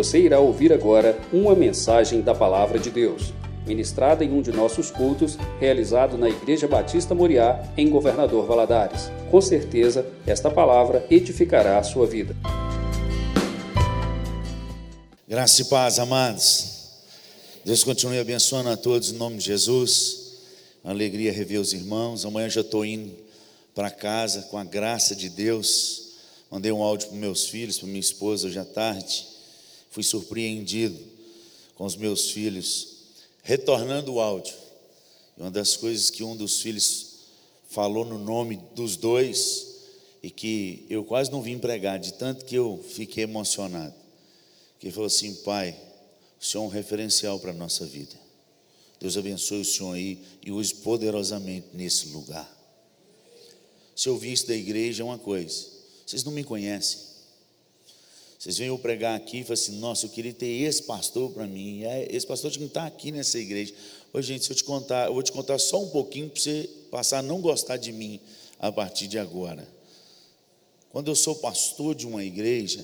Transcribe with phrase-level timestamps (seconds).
[0.00, 3.34] Você irá ouvir agora uma mensagem da Palavra de Deus,
[3.66, 9.10] ministrada em um de nossos cultos, realizado na Igreja Batista Moriá, em Governador Valadares.
[9.30, 12.34] Com certeza, esta palavra edificará a sua vida.
[15.28, 16.78] Graça e paz, amados.
[17.62, 20.38] Deus continue abençoando a todos em nome de Jesus.
[20.82, 22.24] Alegria rever os irmãos.
[22.24, 23.12] Amanhã já estou indo
[23.74, 26.14] para casa com a graça de Deus.
[26.50, 29.28] Mandei um áudio para meus filhos, para minha esposa hoje à tarde.
[29.90, 30.98] Fui surpreendido
[31.74, 33.00] com os meus filhos
[33.42, 34.54] retornando o áudio.
[35.36, 37.06] E uma das coisas que um dos filhos
[37.68, 39.66] falou no nome dos dois
[40.22, 43.94] e que eu quase não vim pregar, de tanto que eu fiquei emocionado.
[44.78, 45.76] Que ele falou assim: Pai,
[46.40, 48.14] o Senhor é um referencial para a nossa vida.
[49.00, 52.48] Deus abençoe o Senhor aí e use poderosamente nesse lugar.
[53.96, 55.66] Se eu vi isso da igreja, é uma coisa.
[56.06, 57.09] Vocês não me conhecem.
[58.40, 61.46] Vocês vêm eu pregar aqui e falam assim: nossa, eu queria ter esse pastor para
[61.46, 61.84] mim.
[61.84, 63.74] É, esse pastor tinha que estar aqui nessa igreja.
[64.14, 66.70] Ô, gente, se eu te contar, eu vou te contar só um pouquinho para você
[66.90, 68.18] passar a não gostar de mim
[68.58, 69.68] a partir de agora.
[70.90, 72.82] Quando eu sou pastor de uma igreja,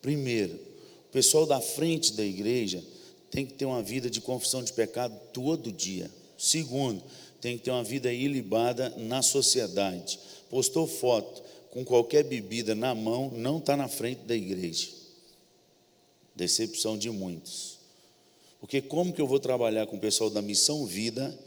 [0.00, 2.82] primeiro, o pessoal da frente da igreja
[3.30, 6.10] tem que ter uma vida de confissão de pecado todo dia.
[6.38, 7.04] Segundo,
[7.42, 10.18] tem que ter uma vida ilibada na sociedade.
[10.48, 11.42] Postou foto,
[11.76, 14.88] com qualquer bebida na mão não está na frente da igreja.
[16.34, 17.76] Decepção de muitos.
[18.58, 21.38] Porque como que eu vou trabalhar com o pessoal da Missão Vida,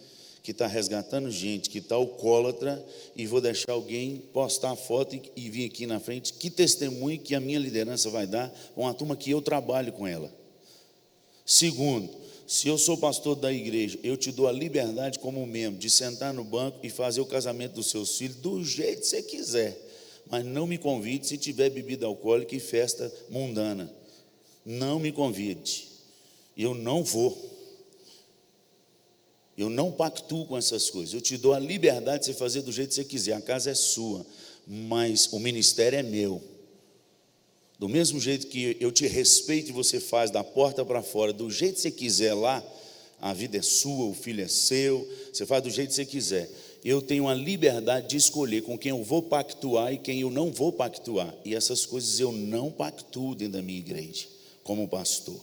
[0.44, 2.86] que está resgatando gente, que está alcoólatra,
[3.16, 6.32] e vou deixar alguém postar a foto e, e vir aqui na frente?
[6.34, 10.06] Que testemunho que a minha liderança vai dar a uma turma que eu trabalho com
[10.06, 10.32] ela?
[11.44, 12.08] Segundo,
[12.46, 16.32] se eu sou pastor da igreja, eu te dou a liberdade como membro de sentar
[16.36, 19.89] no banco e fazer o casamento dos seus filhos do jeito que você quiser
[20.30, 23.92] mas não me convide se tiver bebida alcoólica e festa mundana.
[24.64, 25.88] Não me convide.
[26.56, 27.50] Eu não vou.
[29.58, 31.14] Eu não pactuo com essas coisas.
[31.14, 33.34] Eu te dou a liberdade de você fazer do jeito que você quiser.
[33.34, 34.26] A casa é sua,
[34.68, 36.42] mas o ministério é meu.
[37.80, 41.50] Do mesmo jeito que eu te respeito e você faz da porta para fora, do
[41.50, 42.64] jeito que você quiser lá,
[43.20, 46.50] a vida é sua, o filho é seu, você faz do jeito que você quiser
[46.84, 50.52] eu tenho a liberdade de escolher com quem eu vou pactuar e quem eu não
[50.52, 51.34] vou pactuar.
[51.44, 54.28] E essas coisas eu não pactuo dentro da minha igreja,
[54.64, 55.40] como pastor.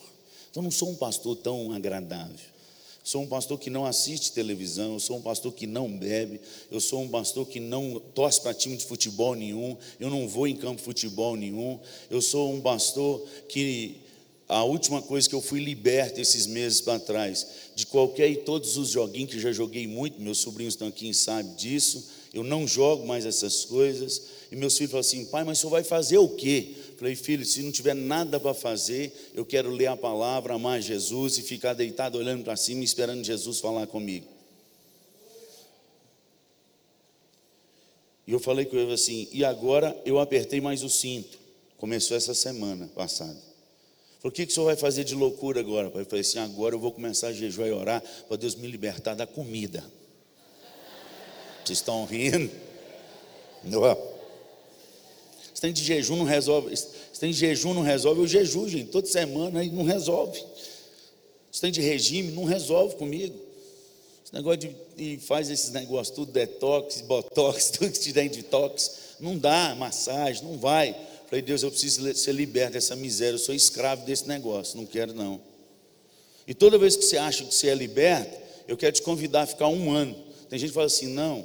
[0.51, 2.57] Então, não sou um pastor tão agradável.
[3.05, 6.41] Sou um pastor que não assiste televisão, eu sou um pastor que não bebe,
[6.73, 10.49] eu sou um pastor que não torce para time de futebol nenhum, eu não vou
[10.49, 11.79] em campo de futebol nenhum,
[12.11, 14.01] eu sou um pastor que
[14.49, 18.77] a última coisa que eu fui liberto esses meses para trás, de qualquer e todos
[18.77, 22.67] os joguinhos que já joguei muito, meus sobrinhos estão aqui e sabem disso, eu não
[22.67, 24.23] jogo mais essas coisas.
[24.53, 26.75] E meus filhos falam assim: pai, mas o senhor vai fazer o quê?
[26.99, 31.39] Falei, filho, se não tiver nada para fazer, eu quero ler a palavra, amar Jesus
[31.39, 34.27] e ficar deitado olhando para cima, esperando Jesus falar comigo.
[38.27, 41.39] E eu falei com ele assim: e agora eu apertei mais o cinto.
[41.79, 43.56] Começou essa semana passada.
[44.27, 45.87] O que, que o senhor vai fazer de loucura agora?
[45.95, 49.15] Eu falei assim, agora eu vou começar a jejuar e orar para Deus me libertar
[49.15, 49.85] da comida.
[51.65, 52.51] Vocês estão rindo?
[53.63, 54.17] Não.
[55.55, 56.77] Se tem de jejum não resolve.
[56.77, 60.43] Se tem de jejum não resolve, eu jejuo, gente, toda semana aí não resolve.
[61.53, 63.35] Se tem de regime, não resolve comigo.
[64.25, 68.91] Esse negócio de, de faz esses negócios tudo, detox, botox, tudo que te der detox,
[69.21, 70.97] não dá, massagem, não vai.
[71.27, 75.13] Falei, Deus, eu preciso ser liberto dessa miséria, eu sou escravo desse negócio, não quero
[75.13, 75.41] não.
[76.47, 78.39] E toda vez que você acha que você é liberto,
[78.69, 80.15] eu quero te convidar a ficar um ano.
[80.49, 81.45] Tem gente que fala assim, não,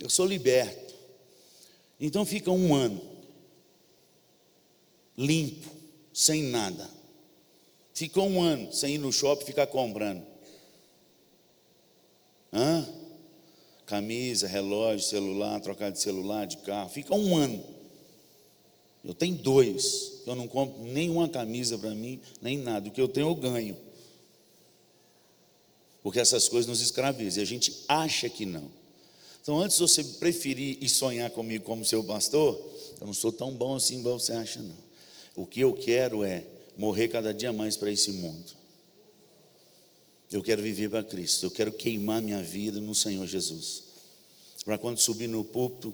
[0.00, 0.94] eu sou liberto.
[2.00, 3.00] Então fica um ano,
[5.16, 5.70] limpo,
[6.12, 6.88] sem nada.
[7.92, 10.26] Fica um ano sem ir no shopping ficar comprando.
[12.50, 12.88] Hã?
[13.84, 16.88] Camisa, relógio, celular, trocar de celular, de carro.
[16.88, 17.71] Fica um ano.
[19.04, 20.22] Eu tenho dois.
[20.26, 22.88] Eu não compro nenhuma camisa para mim, nem nada.
[22.88, 23.76] O que eu tenho, eu ganho.
[26.02, 27.40] Porque essas coisas nos escravizam.
[27.40, 28.70] E a gente acha que não.
[29.40, 32.54] Então, antes de você preferir e sonhar comigo como seu pastor,
[33.00, 34.76] eu não sou tão bom assim igual você acha, não.
[35.34, 36.44] O que eu quero é
[36.76, 38.52] morrer cada dia mais para esse mundo.
[40.30, 41.46] Eu quero viver para Cristo.
[41.46, 43.84] Eu quero queimar minha vida no Senhor Jesus.
[44.64, 45.92] Para quando subir no púlpito,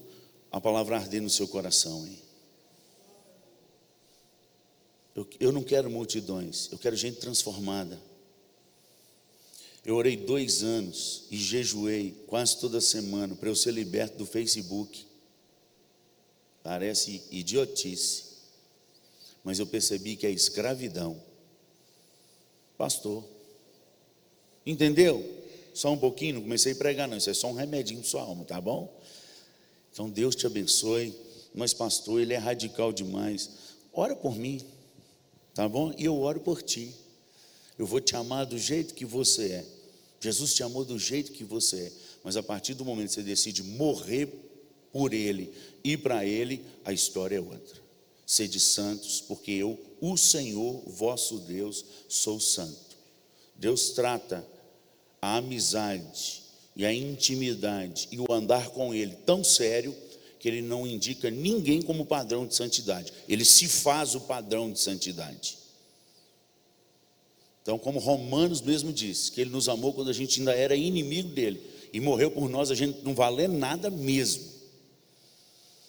[0.52, 2.27] a palavra arder no seu coração, hein?
[5.18, 8.00] Eu, eu não quero multidões, eu quero gente transformada.
[9.84, 15.04] Eu orei dois anos e jejuei quase toda semana para eu ser liberto do Facebook.
[16.62, 18.28] Parece idiotice.
[19.42, 21.20] mas eu percebi que é escravidão.
[22.76, 23.24] Pastor,
[24.64, 25.28] entendeu?
[25.74, 27.16] Só um pouquinho, não comecei a pregar, não.
[27.16, 28.96] Isso é só um remedinho para sua alma, tá bom?
[29.92, 31.12] Então Deus te abençoe.
[31.52, 33.50] Mas, pastor, ele é radical demais.
[33.92, 34.64] Ora por mim,
[35.54, 35.92] tá bom?
[35.96, 36.94] E eu oro por ti.
[37.78, 39.66] Eu vou te amar do jeito que você é.
[40.20, 41.92] Jesus te amou do jeito que você é.
[42.24, 44.28] Mas a partir do momento que você decide morrer
[44.92, 45.52] por Ele
[45.84, 47.80] e para Ele, a história é outra.
[48.26, 52.96] Sede santos, porque eu, o Senhor, vosso Deus, sou santo.
[53.54, 54.46] Deus trata
[55.20, 56.42] a amizade
[56.76, 59.94] e a intimidade e o andar com Ele tão sério
[60.38, 63.12] que Ele não indica ninguém como padrão de santidade.
[63.28, 65.58] Ele se faz o padrão de santidade.
[67.62, 71.28] Então, como Romanos mesmo diz, que Ele nos amou quando a gente ainda era inimigo
[71.30, 71.60] dele
[71.92, 74.44] e morreu por nós, a gente não valer nada mesmo.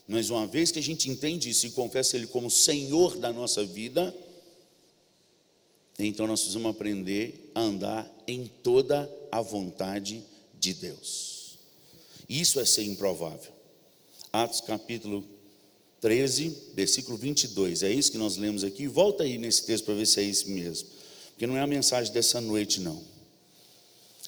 [0.07, 3.63] Mas uma vez que a gente entende isso e confessa Ele como Senhor da nossa
[3.63, 4.13] vida,
[5.97, 10.23] então nós precisamos aprender a andar em toda a vontade
[10.59, 11.59] de Deus.
[12.27, 13.58] Isso é ser improvável.
[14.31, 15.23] Atos capítulo
[16.01, 17.83] 13, versículo 22.
[17.83, 18.87] É isso que nós lemos aqui.
[18.87, 20.87] Volta aí nesse texto para ver se é isso mesmo.
[21.31, 23.01] Porque não é a mensagem dessa noite, não.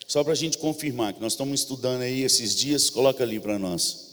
[0.07, 3.57] Só para a gente confirmar que nós estamos estudando aí esses dias, coloca ali para
[3.57, 4.12] nós.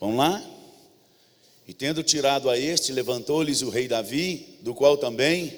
[0.00, 0.42] Vamos lá?
[1.66, 5.54] E tendo tirado a este, levantou-lhes o rei Davi, do qual também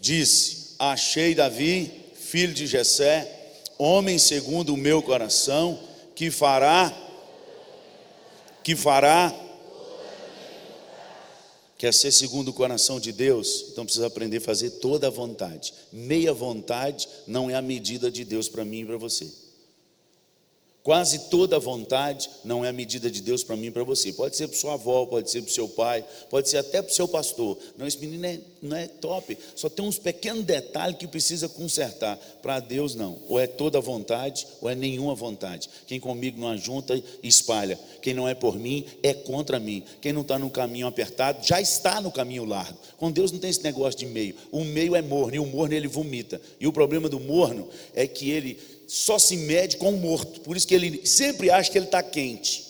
[0.00, 3.43] disse: Achei Davi, filho de Jessé,
[3.78, 5.78] homem segundo o meu coração,
[6.14, 6.92] que fará
[8.62, 9.34] que fará
[11.76, 15.74] quer ser segundo o coração de Deus, então precisa aprender a fazer toda a vontade.
[15.92, 19.43] Meia vontade não é a medida de Deus para mim e para você.
[20.84, 24.12] Quase toda vontade não é a medida de Deus para mim e para você.
[24.12, 26.92] Pode ser para sua avó, pode ser para o seu pai, pode ser até para
[26.92, 27.56] o seu pastor.
[27.78, 29.38] Não, esse menino é, não é top.
[29.56, 32.18] Só tem uns pequenos detalhes que precisa consertar.
[32.42, 33.18] Para Deus, não.
[33.30, 35.70] Ou é toda vontade, ou é nenhuma vontade.
[35.86, 37.80] Quem comigo não ajunta, espalha.
[38.02, 39.82] Quem não é por mim, é contra mim.
[40.02, 42.78] Quem não está no caminho apertado, já está no caminho largo.
[42.98, 44.34] Com Deus não tem esse negócio de meio.
[44.52, 46.38] O meio é morno, e o morno ele vomita.
[46.60, 50.40] E o problema do morno é que ele só se mede com o morto.
[50.40, 52.64] Por isso que ele sempre acha que ele está quente.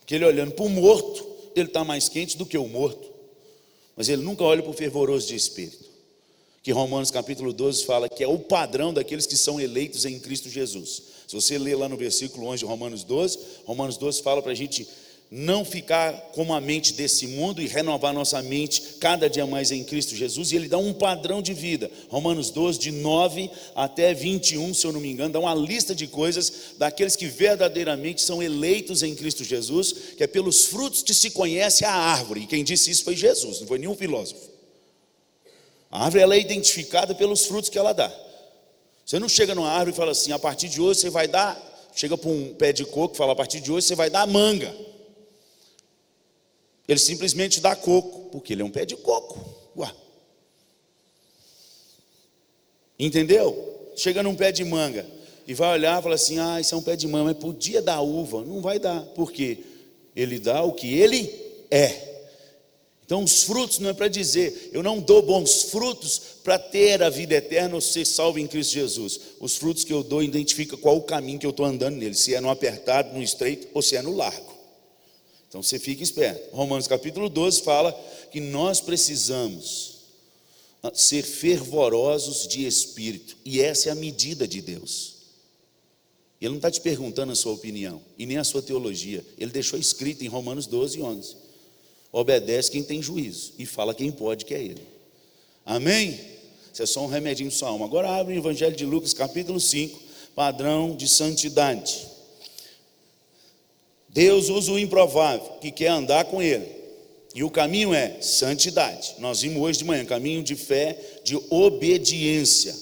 [0.00, 1.26] Porque ele olhando para o morto,
[1.56, 3.08] ele está mais quente do que o morto.
[3.96, 5.84] Mas ele nunca olha para o fervoroso de espírito.
[6.62, 10.48] Que Romanos capítulo 12 fala que é o padrão daqueles que são eleitos em Cristo
[10.48, 11.02] Jesus.
[11.28, 14.54] Se você ler lá no versículo 11 de Romanos 12, Romanos 12 fala para a
[14.54, 14.88] gente
[15.30, 19.82] não ficar como a mente desse mundo e renovar nossa mente cada dia mais em
[19.82, 21.90] Cristo Jesus, e ele dá um padrão de vida.
[22.08, 26.06] Romanos 12, de 9 até 21, se eu não me engano, dá uma lista de
[26.06, 31.30] coisas daqueles que verdadeiramente são eleitos em Cristo Jesus, que é pelos frutos que se
[31.30, 32.42] conhece a árvore.
[32.42, 34.40] E quem disse isso foi Jesus, não foi nenhum filósofo.
[35.90, 38.12] A árvore ela é identificada pelos frutos que ela dá.
[39.04, 41.60] Você não chega numa árvore e fala assim, a partir de hoje você vai dar,
[41.94, 44.26] chega para um pé de coco e fala, a partir de hoje você vai dar
[44.26, 44.74] manga.
[46.86, 49.64] Ele simplesmente dá coco, porque ele é um pé de coco.
[52.98, 53.92] Entendeu?
[53.96, 55.06] Chega num pé de manga
[55.46, 57.82] e vai olhar e fala assim: ah, isso é um pé de manga, mas podia
[57.82, 58.44] dar uva.
[58.44, 59.58] Não vai dar, porque
[60.14, 61.30] ele dá o que ele
[61.70, 62.14] é.
[63.04, 67.10] Então, os frutos não é para dizer, eu não dou bons frutos para ter a
[67.10, 69.20] vida eterna ou ser salvo em Cristo Jesus.
[69.38, 72.34] Os frutos que eu dou identifica qual o caminho que eu estou andando nele, se
[72.34, 74.53] é no apertado, no estreito ou se é no largo.
[75.54, 76.52] Então você fica esperto.
[76.52, 77.92] Romanos capítulo 12 fala
[78.32, 79.98] que nós precisamos
[80.94, 85.14] ser fervorosos de espírito, e essa é a medida de Deus.
[86.40, 89.78] Ele não está te perguntando a sua opinião e nem a sua teologia, ele deixou
[89.78, 91.36] escrito em Romanos 12, 11:
[92.10, 94.82] obedece quem tem juízo e fala quem pode, que é ele.
[95.64, 96.18] Amém?
[96.72, 97.86] Isso é só um remedinho para sua alma.
[97.86, 100.00] Agora abre o Evangelho de Lucas, capítulo 5,
[100.34, 102.12] padrão de santidade.
[104.14, 106.68] Deus usa o improvável, que quer andar com Ele.
[107.34, 109.16] E o caminho é santidade.
[109.18, 112.76] Nós vimos hoje de manhã, caminho de fé, de obediência.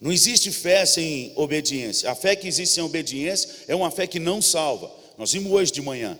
[0.00, 2.10] Não existe fé sem obediência.
[2.10, 4.90] A fé que existe sem obediência é uma fé que não salva.
[5.16, 6.18] Nós vimos hoje de manhã.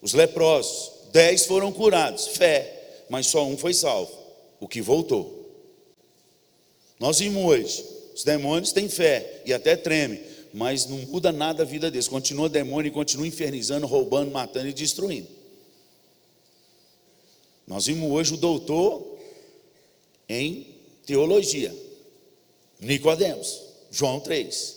[0.00, 4.12] Os leprosos, dez foram curados, fé, mas só um foi salvo,
[4.60, 5.50] o que voltou.
[7.00, 7.84] Nós vimos hoje,
[8.14, 10.20] os demônios têm fé e até tremem,
[10.54, 12.06] mas não muda nada a vida deles.
[12.06, 15.26] Continua demônio continua infernizando, roubando, matando e destruindo.
[17.66, 19.18] Nós vimos hoje o doutor
[20.28, 20.68] em
[21.04, 21.74] teologia,
[22.78, 24.76] Nicodemos, João 3.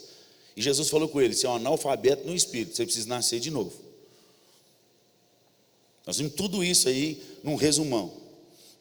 [0.56, 3.52] E Jesus falou com ele: você é um analfabeto no espírito, você precisa nascer de
[3.52, 3.74] novo.
[6.08, 8.12] Nós vimos tudo isso aí num resumão.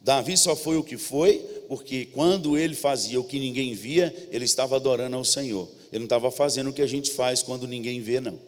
[0.01, 4.47] Davi só foi o que foi, porque quando ele fazia o que ninguém via, ele
[4.47, 5.69] estava adorando ao Senhor.
[5.93, 8.39] Ele não estava fazendo o que a gente faz quando ninguém vê, não.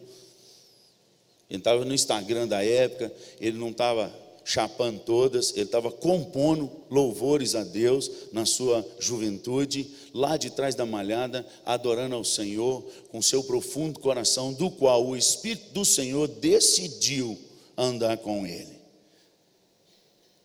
[1.49, 4.13] Ele estava no Instagram da época, ele não estava
[4.45, 10.85] chapando todas, ele estava compondo louvores a Deus na sua juventude, lá de trás da
[10.85, 17.37] malhada, adorando ao Senhor com seu profundo coração, do qual o Espírito do Senhor decidiu
[17.77, 18.79] andar com ele.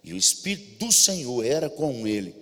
[0.02, 2.34] E o Espírito do Senhor era com ele.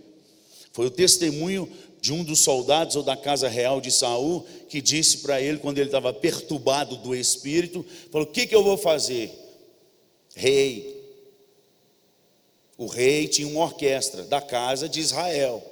[0.72, 1.68] Foi o testemunho
[2.02, 5.78] de um dos soldados ou da casa real de Saul que disse para ele quando
[5.78, 9.32] ele estava perturbado do espírito, falou: "O que que eu vou fazer?
[10.34, 11.00] Rei,
[12.76, 15.62] o rei tinha uma orquestra da casa de Israel.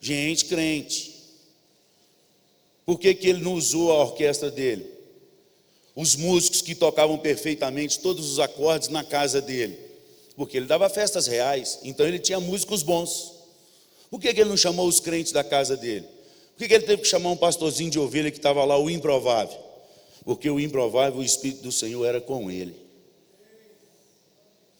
[0.00, 1.14] Gente crente.
[2.84, 4.84] Por que, que ele não usou a orquestra dele?
[5.94, 9.78] Os músicos que tocavam perfeitamente todos os acordes na casa dele.
[10.34, 13.33] Porque ele dava festas reais, então ele tinha músicos bons.
[14.14, 16.06] Por que, que ele não chamou os crentes da casa dele?
[16.52, 18.88] Por que, que ele teve que chamar um pastorzinho de ovelha que estava lá, o
[18.88, 19.58] improvável?
[20.24, 22.76] Porque o improvável, o Espírito do Senhor era com ele.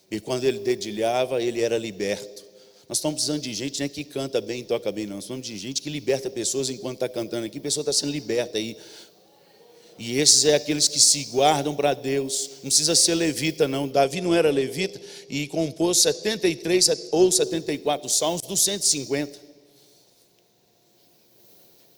[0.08, 2.44] E quando ele dedilhava, ele era liberto.
[2.88, 5.16] Nós estamos precisando de gente né, que canta bem e toca bem, não.
[5.16, 7.58] Nós estamos de gente que liberta pessoas enquanto está cantando aqui.
[7.58, 8.76] A pessoa está sendo liberta aí.
[9.98, 12.50] E esses é aqueles que se guardam para Deus.
[12.54, 13.88] Não precisa ser levita, não.
[13.88, 19.38] Davi não era levita e compôs 73 ou 74 salmos dos 150.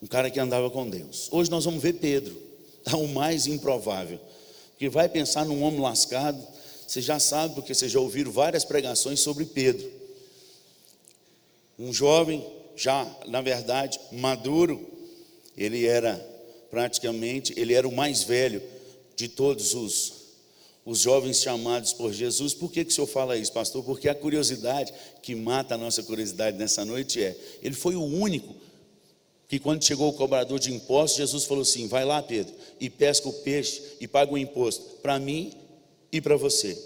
[0.03, 1.29] Um cara que andava com Deus.
[1.31, 2.41] Hoje nós vamos ver Pedro,
[2.85, 4.21] tá o mais improvável.
[4.79, 6.47] Que vai pensar num homem lascado,
[6.87, 9.91] você já sabe, porque vocês já ouviram várias pregações sobre Pedro.
[11.79, 14.87] Um jovem, já, na verdade, maduro,
[15.57, 16.36] ele era
[16.71, 18.63] praticamente, ele era o mais velho
[19.15, 20.13] de todos os,
[20.85, 22.55] os jovens chamados por Jesus.
[22.55, 23.83] Por que, que o senhor fala isso, pastor?
[23.83, 24.93] Porque a curiosidade
[25.23, 28.55] que mata a nossa curiosidade nessa noite é: ele foi o único
[29.49, 33.29] que, quando chegou o cobrador de impostos, Jesus falou assim: vai lá, Pedro, e pesca
[33.29, 35.53] o peixe e paga o imposto para mim
[36.13, 36.77] e para você.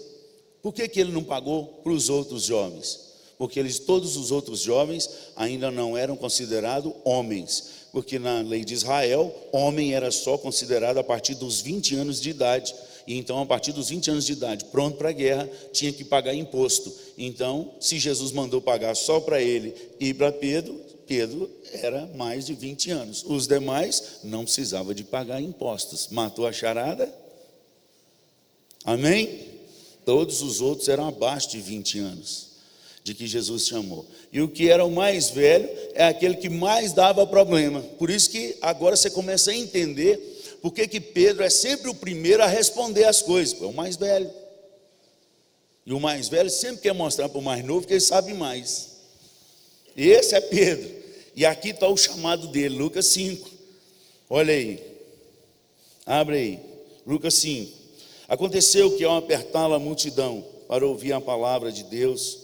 [0.61, 3.10] Por que, que ele não pagou para os outros jovens?
[3.41, 8.75] Porque eles, todos os outros jovens ainda não eram considerados homens, porque na lei de
[8.75, 12.75] Israel, homem era só considerado a partir dos 20 anos de idade.
[13.07, 16.03] E então, a partir dos 20 anos de idade, pronto para a guerra, tinha que
[16.03, 16.93] pagar imposto.
[17.17, 22.53] Então, se Jesus mandou pagar só para ele e para Pedro, Pedro era mais de
[22.53, 23.25] 20 anos.
[23.27, 26.09] Os demais não precisava de pagar impostos.
[26.11, 27.11] Matou a charada?
[28.85, 29.47] Amém?
[30.05, 32.50] Todos os outros eram abaixo de 20 anos
[33.03, 34.05] de que Jesus chamou.
[34.31, 37.81] E o que era o mais velho é aquele que mais dava problema.
[37.97, 40.17] Por isso que agora você começa a entender
[40.61, 43.95] por que, que Pedro é sempre o primeiro a responder as coisas, é o mais
[43.95, 44.29] velho.
[45.85, 48.91] E o mais velho sempre quer mostrar para o mais novo que ele sabe mais.
[49.95, 50.89] E esse é Pedro.
[51.35, 53.49] E aqui está o chamado dele, Lucas 5.
[54.29, 54.79] Olha aí.
[56.05, 56.59] Abre aí.
[57.05, 57.71] Lucas 5.
[58.27, 62.40] Aconteceu que ao apertá-la a multidão para ouvir a palavra de Deus,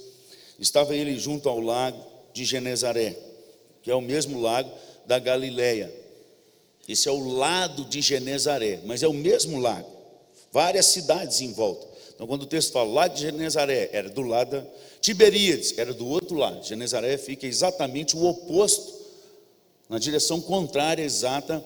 [0.59, 2.01] estava ele junto ao lago
[2.33, 3.17] de Genezaré,
[3.81, 4.71] que é o mesmo lago
[5.05, 5.93] da Galileia.
[6.87, 9.89] Esse é o lado de Genezaré, mas é o mesmo lago.
[10.51, 11.87] Várias cidades em volta.
[12.15, 14.67] Então, quando o texto fala lá de Genezaré, era do lado de
[15.01, 16.65] Tiberíades, era do outro lado.
[16.65, 18.97] Genezaré fica exatamente o oposto,
[19.87, 21.63] na direção contrária exata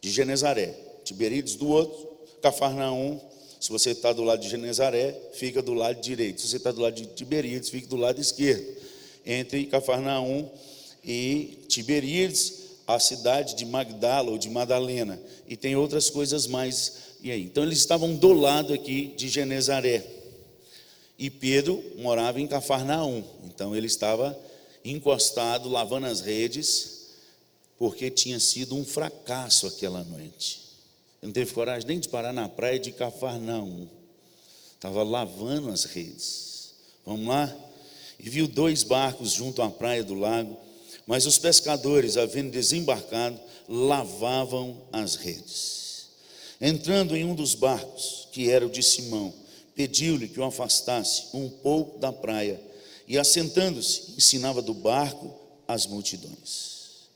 [0.00, 0.74] de Genezaré.
[1.04, 2.10] Tiberíades do outro,
[2.42, 3.20] Cafarnaum,
[3.62, 6.40] se você está do lado de Genezaré, fica do lado direito.
[6.40, 8.66] Se você está do lado de Tiberíades, fica do lado esquerdo.
[9.24, 10.50] Entre Cafarnaum
[11.04, 12.54] e Tiberíades,
[12.88, 15.16] a cidade de Magdala ou de Madalena.
[15.46, 16.94] E tem outras coisas mais.
[17.22, 17.44] E aí?
[17.44, 20.04] Então eles estavam do lado aqui de Genezaré.
[21.16, 23.22] E Pedro morava em Cafarnaum.
[23.44, 24.36] Então ele estava
[24.84, 27.10] encostado, lavando as redes,
[27.78, 30.61] porque tinha sido um fracasso aquela noite
[31.22, 33.86] não teve coragem nem de parar na praia de Cafarnaum.
[34.74, 36.74] Estava lavando as redes.
[37.06, 37.56] Vamos lá?
[38.18, 40.56] E viu dois barcos junto à praia do lago,
[41.06, 43.38] mas os pescadores, havendo desembarcado,
[43.68, 46.08] lavavam as redes.
[46.60, 49.32] Entrando em um dos barcos, que era o de Simão,
[49.74, 52.60] pediu-lhe que o afastasse um pouco da praia,
[53.06, 55.34] e assentando-se, ensinava do barco
[55.66, 57.08] as multidões.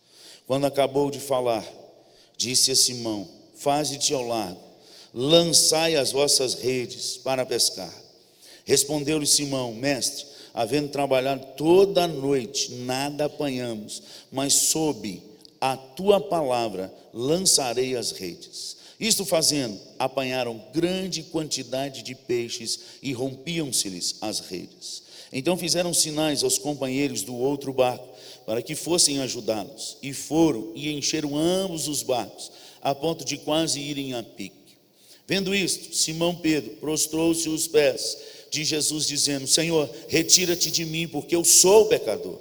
[0.47, 1.65] Quando acabou de falar,
[2.37, 4.61] disse a Simão: faze-te ao largo,
[5.13, 7.93] lançai as vossas redes para pescar.
[8.65, 15.23] Respondeu-lhe Simão, mestre, havendo trabalhado toda a noite, nada apanhamos, mas sob
[15.61, 18.77] a tua palavra lançarei as redes.
[18.99, 25.03] Isto fazendo, apanharam grande quantidade de peixes e rompiam-se-lhes as redes.
[25.33, 28.09] Então fizeram sinais aos companheiros do outro barco
[28.47, 29.99] para que fossem ajudá-los.
[30.03, 32.51] E foram e encheram ambos os barcos,
[32.83, 34.77] a ponto de quase irem a pique.
[35.27, 38.17] Vendo isto, Simão Pedro prostrou-se aos pés
[38.51, 42.39] de Jesus, dizendo: Senhor, retira-te de mim, porque eu sou pecador.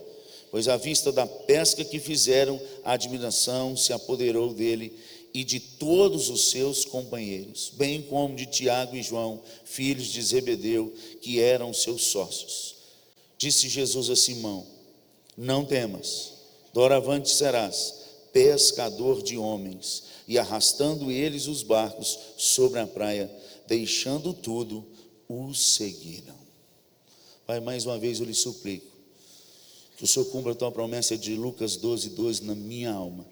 [0.51, 4.93] Pois à vista da pesca que fizeram, a admiração se apoderou dele
[5.33, 10.93] e de todos os seus companheiros, bem como de Tiago e João, filhos de Zebedeu,
[11.19, 12.75] que eram seus sócios.
[13.37, 14.65] Disse Jesus a Simão:
[15.35, 16.31] Não temas,
[16.73, 20.03] doravante serás pescador de homens.
[20.27, 23.31] E arrastando eles os barcos sobre a praia,
[23.67, 24.85] deixando tudo,
[25.27, 26.35] os seguiram.
[27.45, 28.95] Pai, mais uma vez eu lhe suplico
[29.97, 33.25] que o Senhor cumpra a tua promessa de Lucas 12, 12 na minha alma,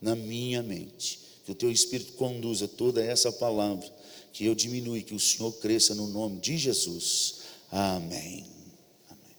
[0.00, 1.20] na minha mente.
[1.44, 3.88] Que o teu Espírito conduza toda essa palavra,
[4.32, 7.36] que eu diminua e que o Senhor cresça no nome de Jesus.
[7.70, 8.44] Amém.
[9.08, 9.36] Amém.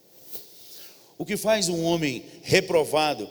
[1.18, 3.30] O que faz um homem reprovado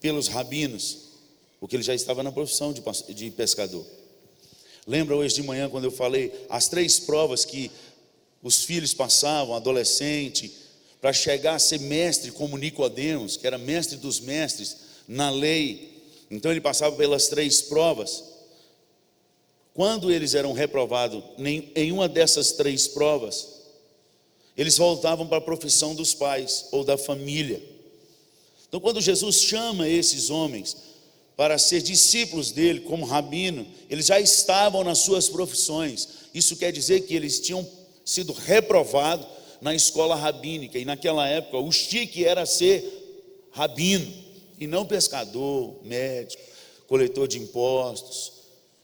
[0.00, 1.07] pelos rabinos,
[1.60, 3.84] porque ele já estava na profissão de pescador.
[4.86, 7.70] Lembra hoje de manhã quando eu falei as três provas que
[8.42, 10.50] os filhos passavam, adolescente,
[11.00, 16.02] para chegar a ser mestre como Nicodemos, que era mestre dos mestres na lei.
[16.30, 18.24] Então ele passava pelas três provas.
[19.74, 21.22] Quando eles eram reprovados
[21.74, 23.58] em uma dessas três provas,
[24.56, 27.62] eles voltavam para a profissão dos pais ou da família.
[28.68, 30.76] Então, quando Jesus chama esses homens
[31.38, 36.08] para ser discípulos dele, como rabino, eles já estavam nas suas profissões.
[36.34, 37.64] Isso quer dizer que eles tinham
[38.04, 39.24] sido reprovados
[39.60, 42.82] na escola rabínica, e naquela época o chique era ser
[43.52, 44.12] rabino,
[44.58, 46.42] e não pescador, médico,
[46.88, 48.32] coletor de impostos.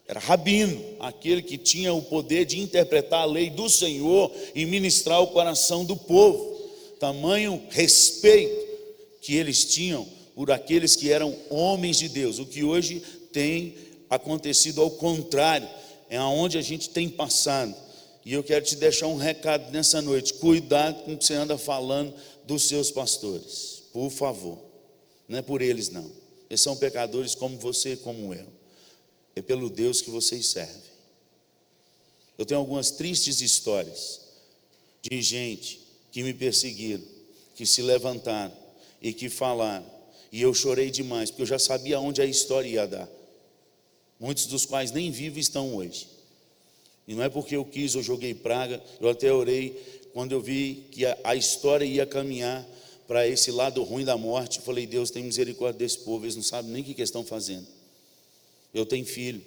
[0.07, 5.21] Era rabino, aquele que tinha o poder de interpretar a lei do Senhor e ministrar
[5.21, 6.71] o coração do povo.
[7.01, 8.65] Tamanho respeito
[9.21, 12.39] que eles tinham por aqueles que eram homens de Deus.
[12.39, 13.01] O que hoje
[13.33, 13.77] tem
[14.11, 15.69] acontecido ao contrário,
[16.09, 17.75] é aonde a gente tem passado.
[18.25, 21.59] E eu quero te deixar um recado nessa noite: cuidado com o que você anda
[21.59, 24.59] falando dos seus pastores, por favor.
[25.29, 26.11] Não é por eles, não.
[26.49, 28.47] Eles são pecadores como você e como eu.
[29.35, 30.95] É pelo Deus que vocês servem.
[32.37, 34.21] Eu tenho algumas tristes histórias
[35.03, 35.81] de gente
[36.13, 37.03] que me perseguiram,
[37.55, 38.55] que se levantaram
[39.01, 39.94] e que falaram
[40.35, 43.09] e eu chorei demais, porque eu já sabia onde a história ia dar.
[44.19, 46.09] Muitos dos quais nem vivos estão hoje.
[47.07, 49.81] E não é porque eu quis, eu joguei praga, eu até orei
[50.13, 52.67] quando eu vi que a, a história ia caminhar
[53.07, 54.59] para esse lado ruim da morte.
[54.59, 57.23] Eu falei, Deus tem misericórdia desse povo, eles não sabem nem o que, que estão
[57.25, 57.69] fazendo.
[58.75, 59.41] Eu tenho filho.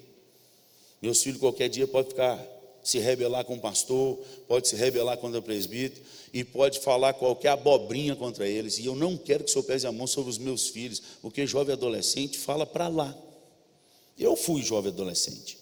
[1.02, 2.42] Meus filhos qualquer dia podem ficar
[2.88, 6.02] se rebelar com o pastor, pode se rebelar contra o presbítero
[6.34, 8.78] e pode falar qualquer abobrinha contra eles.
[8.78, 11.46] E eu não quero que o senhor pese a mão sobre os meus filhos, porque
[11.46, 13.14] jovem adolescente fala para lá.
[14.18, 15.58] Eu fui jovem adolescente.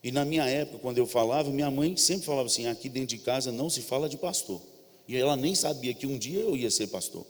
[0.00, 3.18] E na minha época, quando eu falava, minha mãe sempre falava assim: aqui dentro de
[3.18, 4.62] casa não se fala de pastor.
[5.08, 7.26] E ela nem sabia que um dia eu ia ser pastor.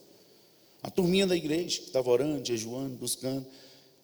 [0.83, 3.47] A turminha da igreja, que estava orando, jejuando, buscando,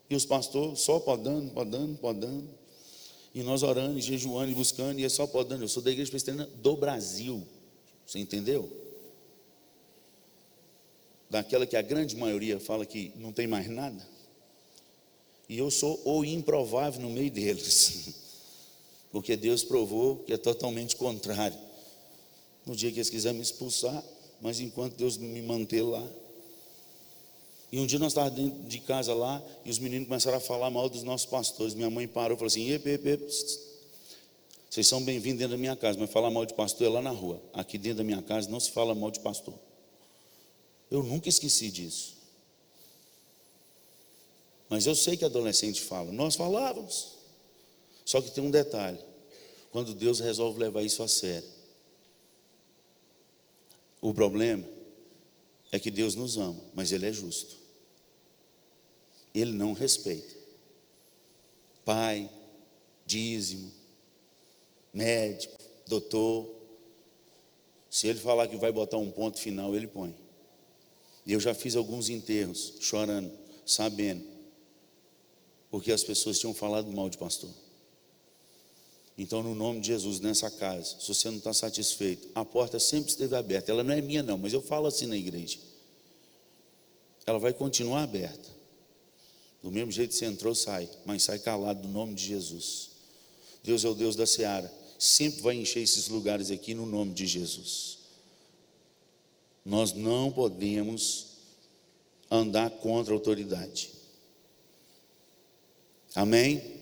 [0.08, 2.57] e os pastores só podando, podando, podando.
[3.34, 5.64] E nós orando, jejuando e buscando, e é só podando.
[5.64, 7.46] Eu sou da igreja presbiteriana do Brasil.
[8.06, 8.70] Você entendeu?
[11.28, 14.06] Daquela que a grande maioria fala que não tem mais nada.
[15.48, 18.14] E eu sou o improvável no meio deles.
[19.12, 21.58] Porque Deus provou que é totalmente contrário.
[22.66, 24.02] No dia que eles quiserem me expulsar,
[24.40, 26.06] mas enquanto Deus me manter lá,
[27.70, 30.70] e um dia nós estávamos dentro de casa lá e os meninos começaram a falar
[30.70, 31.74] mal dos nossos pastores.
[31.74, 33.26] Minha mãe parou e falou assim: epe, epe, epe,
[34.70, 37.10] vocês são bem-vindos dentro da minha casa, mas falar mal de pastor é lá na
[37.10, 37.42] rua.
[37.52, 39.54] Aqui dentro da minha casa não se fala mal de pastor.
[40.90, 42.16] Eu nunca esqueci disso.
[44.68, 46.10] Mas eu sei que adolescente fala.
[46.12, 47.16] Nós falávamos.
[48.04, 48.98] Só que tem um detalhe:
[49.70, 51.48] quando Deus resolve levar isso a sério.
[54.00, 54.64] O problema
[55.70, 57.56] é que Deus nos ama, mas Ele é justo.
[59.34, 60.34] Ele não respeita.
[61.84, 62.30] Pai,
[63.06, 63.72] dízimo,
[64.92, 66.54] médico, doutor.
[67.90, 70.14] Se ele falar que vai botar um ponto final, ele põe.
[71.24, 73.32] E eu já fiz alguns enterros, chorando,
[73.64, 74.24] sabendo,
[75.70, 77.50] porque as pessoas tinham falado mal de pastor.
[79.18, 83.10] Então, no nome de Jesus, nessa casa, se você não está satisfeito, a porta sempre
[83.10, 83.72] esteve aberta.
[83.72, 85.58] Ela não é minha, não, mas eu falo assim na igreja.
[87.26, 88.48] Ela vai continuar aberta.
[89.60, 92.90] Do mesmo jeito que você entrou, sai, mas sai calado no nome de Jesus.
[93.64, 97.26] Deus é o Deus da seara, sempre vai encher esses lugares aqui no nome de
[97.26, 97.98] Jesus.
[99.64, 101.26] Nós não podemos
[102.30, 103.90] andar contra a autoridade.
[106.14, 106.77] Amém?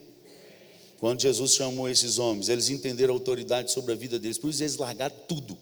[0.99, 4.63] Quando Jesus chamou esses homens, eles entenderam a autoridade sobre a vida deles, por isso
[4.63, 5.59] eles largaram tudo.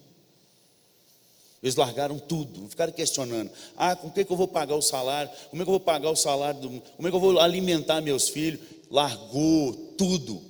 [1.62, 3.50] Eles largaram tudo, não ficaram questionando.
[3.74, 5.30] Ah, com que, que eu vou pagar o salário?
[5.48, 6.60] Como é que eu vou pagar o salário?
[6.60, 8.60] Do, como é que eu vou alimentar meus filhos?
[8.90, 10.42] Largou tudo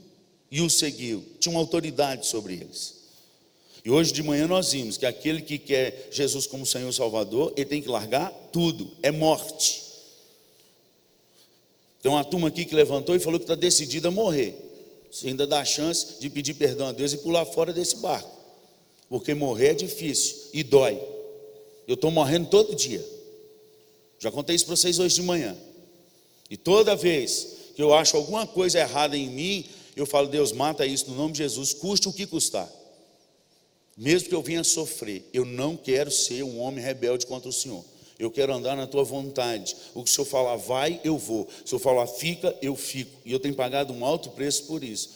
[0.51, 1.25] e o seguiu.
[1.38, 3.05] Tinha uma autoridade sobre eles.
[3.85, 7.66] E hoje de manhã nós vimos que aquele que quer Jesus como Senhor Salvador, ele
[7.66, 9.85] tem que largar tudo, é morte.
[12.03, 14.74] Tem uma turma aqui que levantou e falou que está decidida a morrer.
[15.14, 18.37] Você ainda dá a chance de pedir perdão a Deus e pular fora desse barco.
[19.09, 21.00] Porque morrer é difícil e dói.
[21.87, 23.07] Eu estou morrendo todo dia.
[24.18, 25.57] Já contei isso para vocês hoje de manhã.
[26.50, 27.46] E toda vez
[27.77, 31.31] que eu acho alguma coisa errada em mim, eu falo, Deus, mata isso no nome
[31.31, 32.68] de Jesus, custe o que custar.
[33.96, 37.85] Mesmo que eu venha sofrer, eu não quero ser um homem rebelde contra o Senhor.
[38.18, 39.77] Eu quero andar na tua vontade.
[39.92, 41.48] O que o Senhor falar vai, eu vou.
[41.59, 43.11] Se o Senhor falar fica, eu fico.
[43.24, 45.11] E eu tenho pagado um alto preço por isso.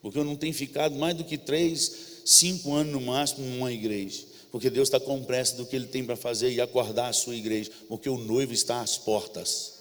[0.00, 4.24] Porque eu não tenho ficado mais do que três, cinco anos no máximo numa igreja.
[4.50, 7.36] Porque Deus está com pressa do que Ele tem para fazer e acordar a sua
[7.36, 7.70] igreja.
[7.88, 9.74] Porque o noivo está às portas.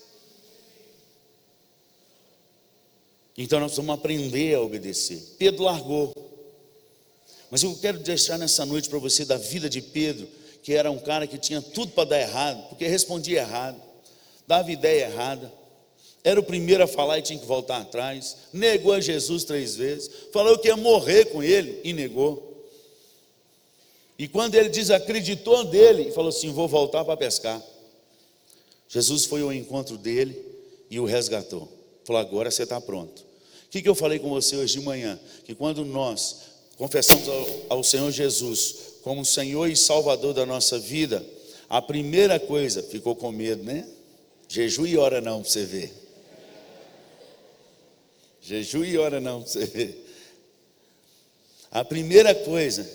[3.37, 5.23] Então nós vamos aprender a obedecer.
[5.37, 6.13] Pedro largou.
[7.49, 10.27] Mas eu quero deixar nessa noite para você da vida de Pedro
[10.61, 13.81] que era um cara que tinha tudo para dar errado, porque respondia errado,
[14.47, 15.51] dava ideia errada,
[16.23, 20.09] era o primeiro a falar e tinha que voltar atrás, negou a Jesus três vezes,
[20.33, 22.49] falou que ia morrer com ele e negou.
[24.17, 27.61] E quando ele desacreditou dele, falou assim: Vou voltar para pescar.
[28.89, 30.37] Jesus foi ao encontro dele
[30.89, 31.69] e o resgatou.
[32.03, 33.21] Falou: Agora você está pronto.
[33.21, 35.17] O que, que eu falei com você hoje de manhã?
[35.45, 36.48] Que quando nós
[36.79, 41.23] confessamos ao, ao Senhor Jesus como Senhor e Salvador da nossa vida,
[41.69, 43.85] a primeira coisa, ficou com medo, né?
[44.47, 45.93] Jejum e ora não para você ver.
[48.41, 50.05] Jejum e ora não para você ver.
[51.69, 52.89] A primeira coisa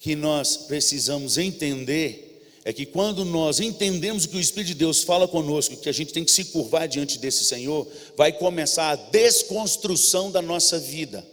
[0.00, 5.28] que nós precisamos entender é que quando nós entendemos que o Espírito de Deus fala
[5.28, 10.30] conosco, que a gente tem que se curvar diante desse Senhor, vai começar a desconstrução
[10.30, 11.31] da nossa vida.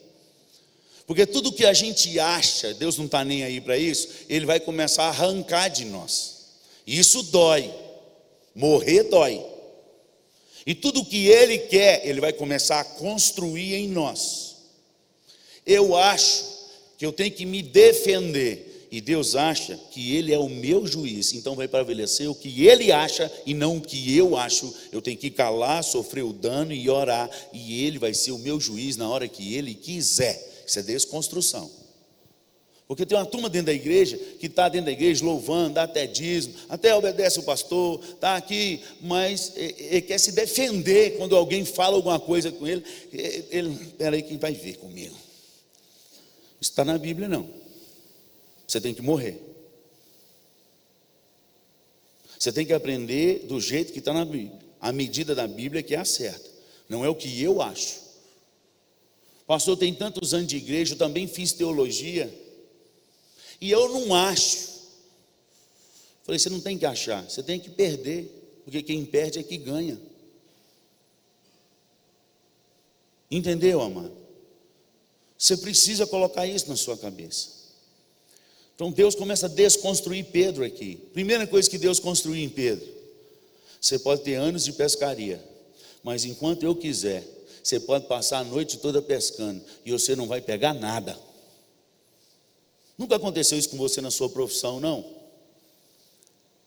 [1.09, 4.59] Porque tudo que a gente acha, Deus não está nem aí para isso, Ele vai
[4.59, 6.49] começar a arrancar de nós.
[6.85, 7.73] Isso dói.
[8.53, 9.43] Morrer dói.
[10.67, 14.57] E tudo que Ele quer, Ele vai começar a construir em nós.
[15.65, 16.45] Eu acho
[16.95, 18.87] que eu tenho que me defender.
[18.91, 22.91] E Deus acha que Ele é o meu juiz, então vai prevalecer o que Ele
[22.91, 24.71] acha e não o que eu acho.
[24.91, 28.59] Eu tenho que calar, sofrer o dano e orar, e Ele vai ser o meu
[28.59, 30.48] juiz na hora que Ele quiser.
[30.69, 31.69] Isso é desconstrução.
[32.87, 36.05] Porque tem uma turma dentro da igreja que está dentro da igreja louvando, dá até
[36.05, 41.95] dízimo, até obedece o pastor, está aqui, mas ele quer se defender quando alguém fala
[41.95, 42.83] alguma coisa com ele.
[43.11, 45.15] Ele, peraí, que vai ver comigo.
[46.61, 47.49] Isso está na Bíblia, não.
[48.67, 49.41] Você tem que morrer.
[52.37, 54.59] Você tem que aprender do jeito que está na Bíblia.
[54.79, 56.47] A medida da Bíblia que é a certa.
[56.87, 58.08] Não é o que eu acho.
[59.49, 62.31] Pastor, tem tantos anos de igreja, eu também fiz teologia.
[63.59, 64.69] E eu não acho.
[66.21, 69.57] Falei, você não tem que achar, você tem que perder, porque quem perde é que
[69.57, 69.99] ganha.
[73.31, 74.11] Entendeu, amado?
[75.35, 77.49] Você precisa colocar isso na sua cabeça.
[78.75, 80.97] Então Deus começa a desconstruir Pedro aqui.
[81.11, 82.87] Primeira coisa que Deus construiu em Pedro:
[83.81, 85.43] você pode ter anos de pescaria,
[86.03, 87.38] mas enquanto eu quiser,
[87.69, 91.17] você pode passar a noite toda pescando e você não vai pegar nada.
[92.97, 95.05] Nunca aconteceu isso com você na sua profissão, não?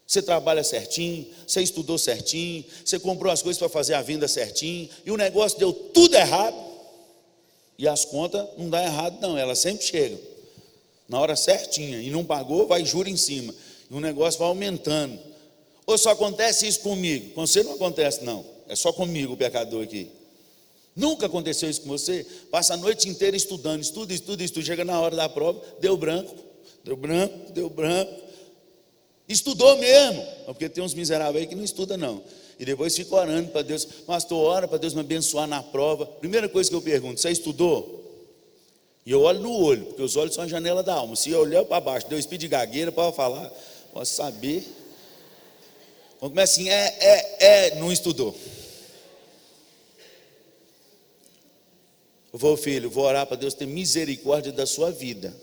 [0.07, 4.89] Você trabalha certinho, você estudou certinho, você comprou as coisas para fazer a venda certinho,
[5.05, 6.57] e o negócio deu tudo errado.
[7.77, 10.19] E as contas não dá errado, não, elas sempre chegam.
[11.09, 13.53] Na hora certinha, e não pagou, vai juro em cima.
[13.91, 15.19] E o negócio vai aumentando.
[15.85, 17.31] Ou só acontece isso comigo?
[17.35, 18.45] Com você não acontece, não.
[18.69, 20.22] É só comigo o pecador aqui.
[20.95, 22.27] Nunca aconteceu isso com você?
[22.51, 26.35] Passa a noite inteira estudando, estuda, estuda, estuda, chega na hora da prova, deu branco,
[26.85, 28.13] deu branco, deu branco.
[29.29, 32.23] Estudou mesmo, porque tem uns miseráveis aí que não estudam não.
[32.59, 36.05] E depois fica orando para Deus, pastor, ora para Deus me abençoar na prova.
[36.05, 38.01] Primeira coisa que eu pergunto, você estudou?
[39.05, 41.17] E eu olho no olho, porque os olhos são a janela da alma.
[41.17, 43.51] Se eu olhar para baixo, Deus pede gagueira para falar,
[43.93, 44.65] posso saber.
[46.21, 48.37] Quando começa assim, é, é, é, não estudou.
[52.33, 55.35] Vou, filho, vou orar para Deus ter misericórdia da sua vida.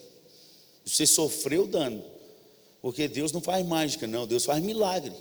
[0.83, 2.03] Você sofreu dano.
[2.81, 4.25] Porque Deus não faz mágica, não.
[4.25, 5.13] Deus faz milagre.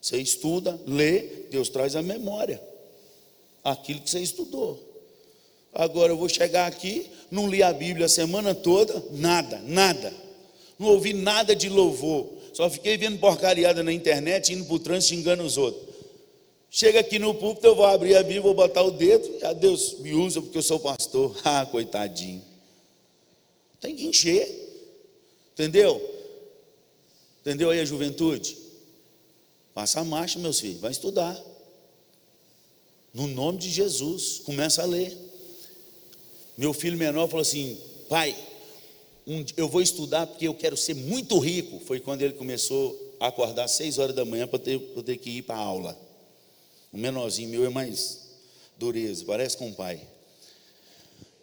[0.00, 2.62] Você estuda, lê, Deus traz a memória.
[3.64, 4.88] Aquilo que você estudou.
[5.72, 10.12] Agora eu vou chegar aqui, não li a Bíblia a semana toda, nada, nada.
[10.78, 12.28] Não ouvi nada de louvor.
[12.52, 15.89] Só fiquei vendo porcariada na internet, indo para o trânsito xingando os outros.
[16.70, 19.52] Chega aqui no púlpito, eu vou abrir a Bíblia, vou botar o dedo, e a
[19.52, 21.36] Deus me usa porque eu sou pastor.
[21.44, 22.42] Ah, coitadinho.
[23.80, 24.46] Tem que encher.
[25.52, 26.00] Entendeu?
[27.40, 28.56] Entendeu aí a juventude?
[29.74, 31.36] Passa a marcha, meus filhos, vai estudar.
[33.12, 35.16] No nome de Jesus, começa a ler.
[36.56, 37.78] Meu filho menor falou assim:
[38.08, 38.36] pai,
[39.26, 41.80] um, eu vou estudar porque eu quero ser muito rico.
[41.80, 45.30] Foi quando ele começou a acordar às seis horas da manhã para ter, ter que
[45.30, 46.09] ir para a aula.
[46.92, 48.20] O menorzinho meu é mais
[48.76, 50.00] dureza, parece com o pai.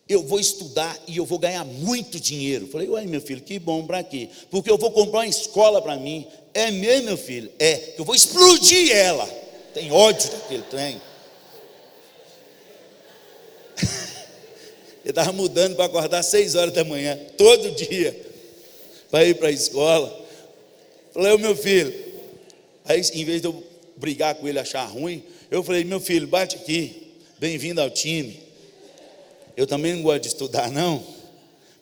[0.09, 2.67] Eu vou estudar e eu vou ganhar muito dinheiro.
[2.67, 4.29] Falei, uai, meu filho, que bom, para quê?
[4.49, 6.25] Porque eu vou comprar uma escola para mim.
[6.53, 7.51] É mesmo, meu filho?
[7.59, 9.25] É, eu vou explodir ela.
[9.73, 11.01] Tem ódio daquele trem.
[15.03, 18.19] Ele estava mudando para acordar seis horas da manhã, todo dia,
[19.11, 20.25] para ir para a escola.
[21.13, 21.93] Falei, meu filho,
[22.85, 23.63] aí em vez de eu
[23.95, 28.39] brigar com ele, achar ruim, eu falei, meu filho, bate aqui, bem-vindo ao time.
[29.55, 31.05] Eu também não gosto de estudar, não,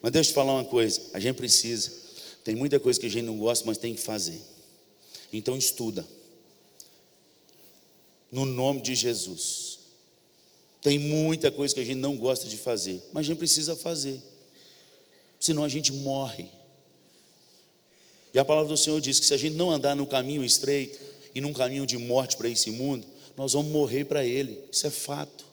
[0.02, 1.92] mas deixa eu te falar uma coisa, a gente precisa.
[2.44, 4.40] Tem muita coisa que a gente não gosta, mas tem que fazer.
[5.34, 6.06] Então estuda.
[8.32, 9.80] No nome de Jesus.
[10.86, 14.22] Tem muita coisa que a gente não gosta de fazer, mas a gente precisa fazer,
[15.40, 16.46] senão a gente morre.
[18.32, 21.00] E a palavra do Senhor diz que se a gente não andar no caminho estreito
[21.34, 23.04] e num caminho de morte para esse mundo,
[23.38, 25.46] nós vamos morrer para Ele, isso é fato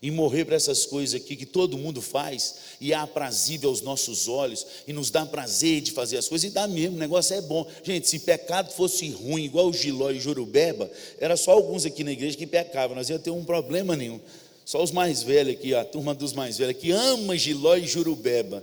[0.00, 4.28] e morrer para essas coisas aqui que todo mundo faz e é aprazível aos nossos
[4.28, 7.40] olhos e nos dá prazer de fazer as coisas e dá mesmo, o negócio é
[7.40, 7.66] bom.
[7.82, 12.12] Gente, se pecado fosse ruim, igual o Giló e Jurubeba, era só alguns aqui na
[12.12, 14.20] igreja que pecavam, nós ia ter um problema nenhum.
[14.64, 18.62] Só os mais velhos aqui, a turma dos mais velhos que ama Giló e Jurubeba.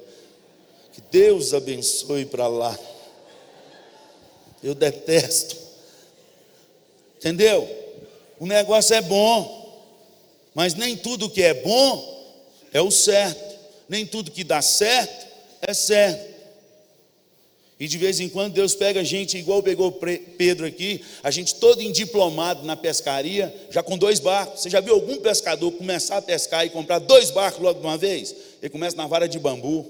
[0.93, 2.77] Que Deus abençoe para lá.
[4.63, 5.57] Eu detesto.
[7.17, 7.84] Entendeu?
[8.39, 9.63] O negócio é bom.
[10.53, 12.15] Mas nem tudo que é bom
[12.71, 15.27] é o certo, nem tudo que dá certo
[15.61, 16.35] é certo.
[17.77, 21.55] E de vez em quando Deus pega a gente, igual pegou Pedro aqui, a gente
[21.55, 24.61] todo indiplomado na pescaria, já com dois barcos.
[24.61, 27.97] Você já viu algum pescador começar a pescar e comprar dois barcos logo de uma
[27.97, 28.33] vez?
[28.61, 29.85] Ele começa na vara de bambu,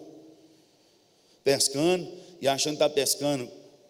[1.43, 2.07] pescando
[2.41, 3.47] e achando que está pescando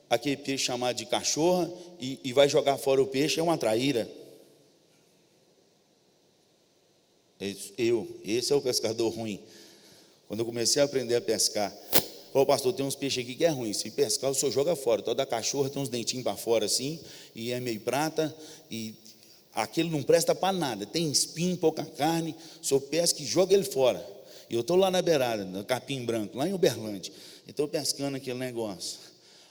[0.10, 4.06] aquele peixe chamado de cachorra e, e vai jogar fora o peixe, é uma traíra.
[7.78, 9.40] Eu, esse é o pescador ruim.
[10.28, 11.76] Quando eu comecei a aprender a pescar,
[12.36, 13.72] Ô pastor, tem uns peixes aqui que é ruim.
[13.72, 15.02] Se pescar, o senhor joga fora.
[15.02, 17.00] Toda cachorra tem uns dentinhos para fora assim,
[17.34, 18.36] e é meio prata,
[18.70, 18.94] e
[19.54, 20.86] aquele não presta para nada.
[20.86, 22.36] Tem espinho, pouca carne.
[22.62, 24.06] O senhor pesca e joga ele fora.
[24.50, 27.14] E eu estou lá na beirada, no capim branco, lá em Uberlândia.
[27.48, 29.00] E estou pescando aquele negócio.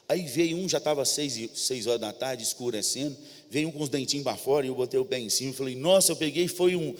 [0.07, 3.17] Aí veio um, já estava seis, seis horas da tarde, escurecendo.
[3.51, 5.55] Veio um com os dentinhos para fora, e eu botei o pé em cima e
[5.55, 6.95] falei, nossa, eu peguei, foi um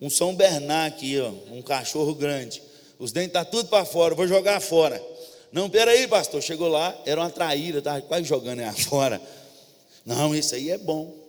[0.00, 2.62] um São Bernard aqui, ó, um cachorro grande.
[2.98, 5.02] Os dentes estão tá tudo para fora, vou jogar fora.
[5.52, 6.42] Não, peraí, pastor.
[6.42, 9.20] Chegou lá, era uma traíra, estava quase jogando ela fora.
[10.04, 11.28] Não, isso aí é bom.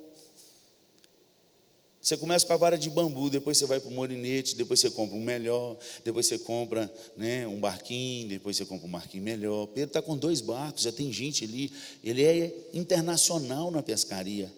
[2.02, 4.90] Você começa com a vara de bambu, depois você vai para o morinete, depois você
[4.90, 9.68] compra um melhor, depois você compra né, um barquinho, depois você compra um barquinho melhor.
[9.68, 11.72] Pedro está com dois barcos, já tem gente ali.
[12.04, 14.52] Ele é internacional na pescaria.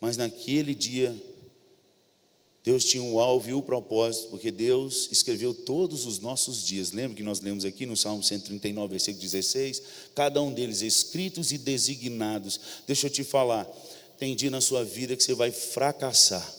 [0.00, 1.14] Mas naquele dia
[2.62, 6.92] Deus tinha um alvo e o um propósito, porque Deus escreveu todos os nossos dias.
[6.92, 9.82] Lembra que nós lemos aqui no Salmo 139, versículo 16?
[10.14, 12.60] Cada um deles escritos e designados.
[12.86, 13.64] Deixa eu te falar,
[14.18, 16.54] tem dia na sua vida que você vai fracassar,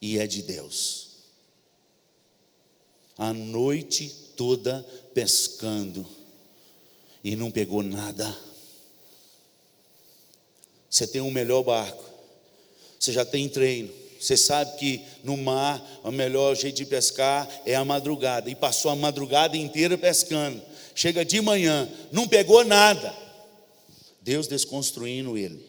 [0.00, 1.08] e é de Deus.
[3.18, 6.06] A noite toda pescando,
[7.22, 8.34] e não pegou nada.
[10.88, 12.02] Você tem um melhor barco,
[12.98, 17.74] você já tem treino você sabe que no mar o melhor jeito de pescar é
[17.74, 18.48] a madrugada.
[18.48, 20.62] E passou a madrugada inteira pescando.
[20.94, 23.12] Chega de manhã, não pegou nada.
[24.20, 25.60] Deus desconstruindo ele.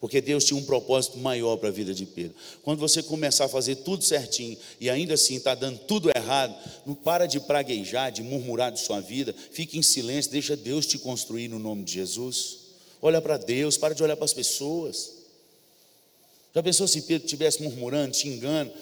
[0.00, 2.34] Porque Deus tinha um propósito maior para a vida de Pedro.
[2.64, 6.94] Quando você começar a fazer tudo certinho e ainda assim está dando tudo errado, não
[6.96, 11.46] para de praguejar, de murmurar de sua vida, fique em silêncio, deixa Deus te construir
[11.46, 12.58] no nome de Jesus.
[13.00, 15.17] Olha para Deus, para de olhar para as pessoas.
[16.54, 18.72] Já pensou se Pedro estivesse murmurando, xingando?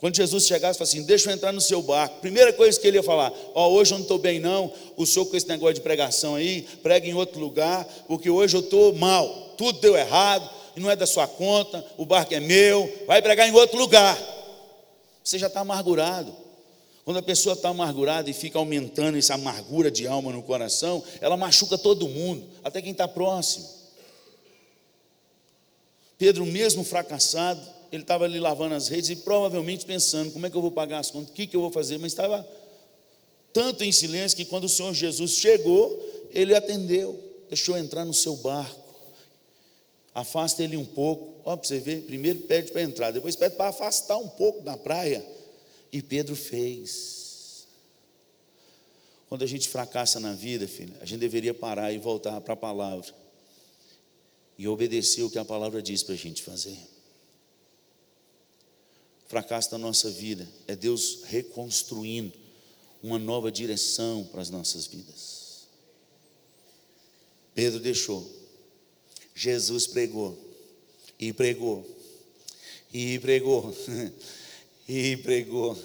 [0.00, 2.20] Quando Jesus chegasse, falasse assim: Deixa eu entrar no seu barco.
[2.20, 4.72] Primeira coisa que ele ia falar: Ó, oh, hoje eu não estou bem, não.
[4.96, 8.60] O senhor com esse negócio de pregação aí, prega em outro lugar, porque hoje eu
[8.60, 9.54] estou mal.
[9.58, 12.90] Tudo deu errado, e não é da sua conta, o barco é meu.
[13.06, 14.18] Vai pregar em outro lugar.
[15.22, 16.34] Você já está amargurado.
[17.04, 21.36] Quando a pessoa está amargurada e fica aumentando essa amargura de alma no coração, ela
[21.36, 23.79] machuca todo mundo, até quem está próximo.
[26.20, 30.56] Pedro, mesmo fracassado, ele estava ali lavando as redes e provavelmente pensando: como é que
[30.56, 31.30] eu vou pagar as contas?
[31.30, 31.96] O que, que eu vou fazer?
[31.96, 32.46] Mas estava
[33.54, 38.36] tanto em silêncio que quando o Senhor Jesus chegou, ele atendeu, deixou entrar no seu
[38.36, 38.78] barco.
[40.14, 42.02] Afasta ele um pouco, ó, para você ver.
[42.02, 45.24] Primeiro pede para entrar, depois pede para afastar um pouco da praia.
[45.90, 47.66] E Pedro fez.
[49.26, 52.56] Quando a gente fracassa na vida, filho, a gente deveria parar e voltar para a
[52.58, 53.19] palavra
[54.60, 56.78] e obedecer o que a palavra diz para a gente fazer
[59.30, 62.36] fracasso da nossa vida é Deus reconstruindo
[63.00, 65.68] uma nova direção para as nossas vidas.
[67.54, 68.28] Pedro deixou,
[69.32, 70.36] Jesus pregou,
[71.16, 71.88] e pregou,
[72.92, 73.72] e pregou,
[74.88, 75.78] e pregou.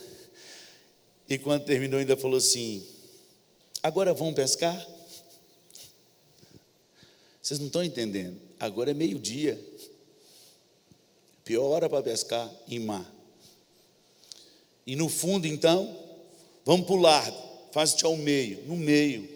[1.29, 2.83] E quando terminou, ainda falou assim:
[3.83, 4.75] agora vamos pescar?
[7.39, 8.41] Vocês não estão entendendo.
[8.59, 9.59] Agora é meio-dia.
[11.43, 13.13] Pior hora para pescar em mar.
[14.85, 15.97] E no fundo, então,
[16.63, 17.37] vamos largo,
[17.71, 19.27] faz-te ao meio, no meio.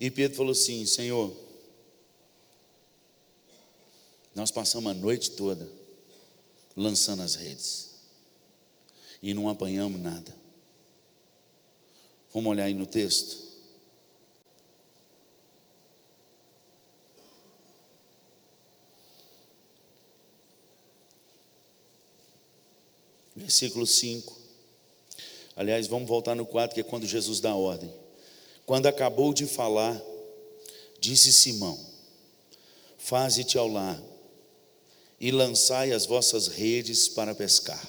[0.00, 1.34] E Pedro falou assim: Senhor,
[4.34, 5.68] nós passamos a noite toda
[6.76, 7.90] lançando as redes
[9.22, 10.34] e não apanhamos nada.
[12.32, 13.45] Vamos olhar aí no texto.
[23.36, 24.34] Versículo 5.
[25.54, 27.92] Aliás, vamos voltar no 4, que é quando Jesus dá ordem.
[28.64, 30.00] Quando acabou de falar,
[30.98, 31.78] disse Simão:
[32.98, 34.02] Faze-te ao lar
[35.20, 37.82] e lançai as vossas redes para pescar.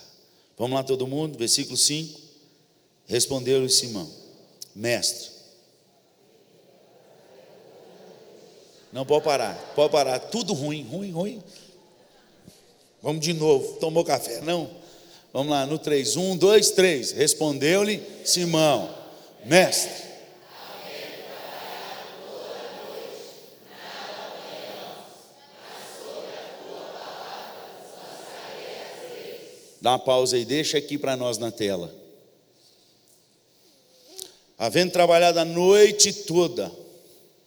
[0.57, 2.19] Vamos lá, todo mundo, versículo 5.
[3.05, 4.09] Respondeu-lhe Simão:
[4.75, 5.29] Mestre,
[8.91, 11.43] não pode parar, pode parar, tudo ruim, ruim, ruim.
[13.01, 14.41] Vamos de novo, tomou café?
[14.41, 14.76] Não.
[15.37, 16.15] Vamos lá, no 3.
[16.15, 17.11] 1, 2, 3.
[17.11, 18.91] Respondeu-lhe Simão,
[19.45, 20.07] mestre.
[29.79, 31.93] Dá uma pausa aí, deixa aqui para nós na tela.
[34.57, 36.71] Havendo trabalhado a noite toda,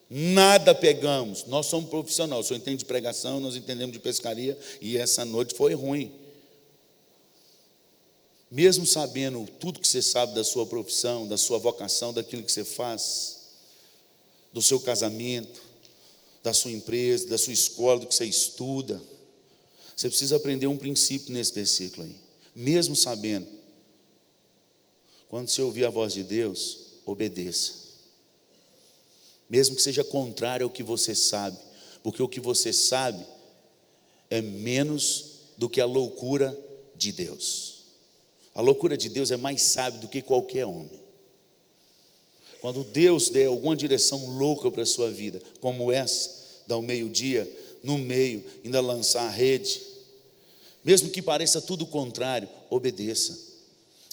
[0.08, 1.44] nada pegamos.
[1.46, 5.56] Nós somos profissionais, o senhor entende de pregação, nós entendemos de pescaria, e essa noite
[5.56, 6.19] foi ruim
[8.50, 12.64] mesmo sabendo tudo que você sabe da sua profissão, da sua vocação, daquilo que você
[12.64, 13.38] faz,
[14.52, 15.60] do seu casamento,
[16.42, 19.00] da sua empresa, da sua escola, do que você estuda,
[19.94, 22.16] você precisa aprender um princípio nesse versículo aí.
[22.56, 23.46] Mesmo sabendo,
[25.28, 27.74] quando você ouvir a voz de Deus, obedeça.
[29.48, 31.56] Mesmo que seja contrário ao que você sabe,
[32.02, 33.24] porque o que você sabe
[34.28, 36.58] é menos do que a loucura
[36.96, 37.79] de Deus.
[38.54, 41.00] A loucura de Deus é mais sábio do que qualquer homem.
[42.60, 47.50] Quando Deus der alguma direção louca para a sua vida, como essa, dá o meio-dia,
[47.82, 49.80] no meio, ainda lançar a rede,
[50.84, 53.50] mesmo que pareça tudo o contrário, obedeça.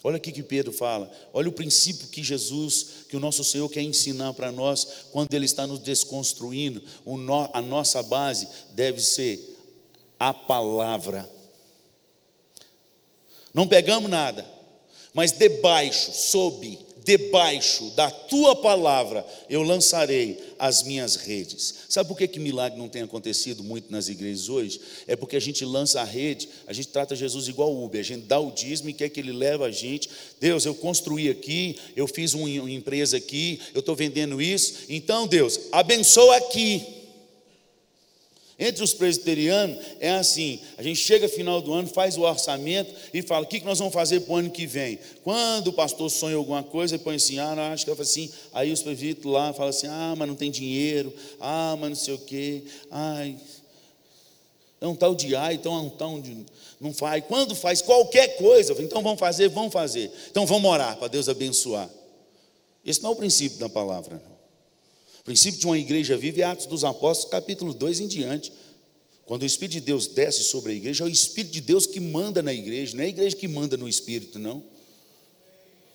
[0.04, 3.82] Olha o que Pedro fala, olha o princípio que Jesus, que o nosso Senhor quer
[3.82, 6.82] ensinar para nós, quando Ele está nos desconstruindo,
[7.52, 9.58] a nossa base deve ser
[10.20, 11.30] a palavra.
[13.58, 14.46] Não pegamos nada,
[15.16, 21.74] mas debaixo, sob, debaixo da tua palavra, eu lançarei as minhas redes.
[21.90, 24.80] Sabe por que, que milagre não tem acontecido muito nas igrejas hoje?
[25.08, 28.28] É porque a gente lança a rede, a gente trata Jesus igual Uber, a gente
[28.28, 30.08] dá o dízimo e quer que ele leve a gente.
[30.40, 34.84] Deus, eu construí aqui, eu fiz uma empresa aqui, eu estou vendendo isso.
[34.88, 36.97] Então, Deus, abençoa aqui.
[38.60, 43.22] Entre os presbiterianos é assim: a gente chega final do ano, faz o orçamento e
[43.22, 44.98] fala: o que nós vamos fazer para o ano que vem?
[45.24, 48.32] Quando o pastor sonha alguma coisa, ele põe assim: ah, não, acho que assim.
[48.52, 52.14] Aí os presbíteros lá falam assim: ah, mas não tem dinheiro, ah, mas não sei
[52.16, 53.38] o quê, ai.
[54.82, 56.46] Um tal de ai, então um tal de.
[56.80, 57.24] Não faz.
[57.28, 60.12] Quando faz qualquer coisa, então vamos fazer, vamos fazer.
[60.32, 61.90] Então vamos orar para Deus abençoar.
[62.84, 64.37] Esse não é o princípio da palavra, não.
[65.28, 68.50] Princípio de uma igreja viva é Atos dos Apóstolos, capítulo 2 em diante.
[69.26, 72.00] Quando o Espírito de Deus desce sobre a igreja, é o Espírito de Deus que
[72.00, 74.64] manda na igreja, não é a igreja que manda no Espírito, não.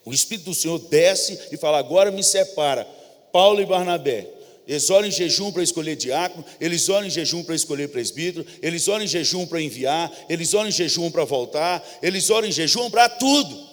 [0.05, 2.85] O Espírito do Senhor desce e fala: agora me separa,
[3.33, 4.28] Paulo e Barnabé.
[4.68, 8.87] Eles oram em jejum para escolher diácono, eles oram em jejum para escolher presbítero, eles
[8.87, 12.91] oram em jejum para enviar, eles oram em jejum para voltar, eles oram em jejum
[12.91, 13.66] para tudo.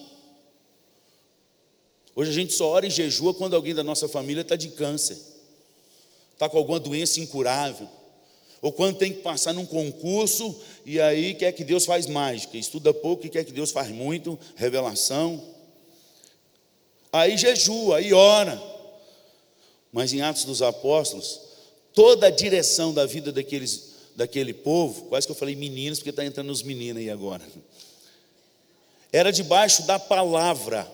[2.15, 5.17] Hoje a gente só ora em jejum quando alguém da nossa família está de câncer,
[6.39, 7.85] está com alguma doença incurável,
[8.61, 12.93] ou quando tem que passar num concurso e aí quer que Deus faz mágica, estuda
[12.93, 15.43] pouco e quer que Deus faz muito, revelação.
[17.11, 18.61] Aí jejua, aí ora.
[19.91, 21.41] Mas em Atos dos Apóstolos,
[21.93, 26.23] toda a direção da vida daqueles, daquele povo, quase que eu falei meninos, porque está
[26.23, 27.43] entrando os meninos aí agora,
[29.11, 30.89] era debaixo da palavra,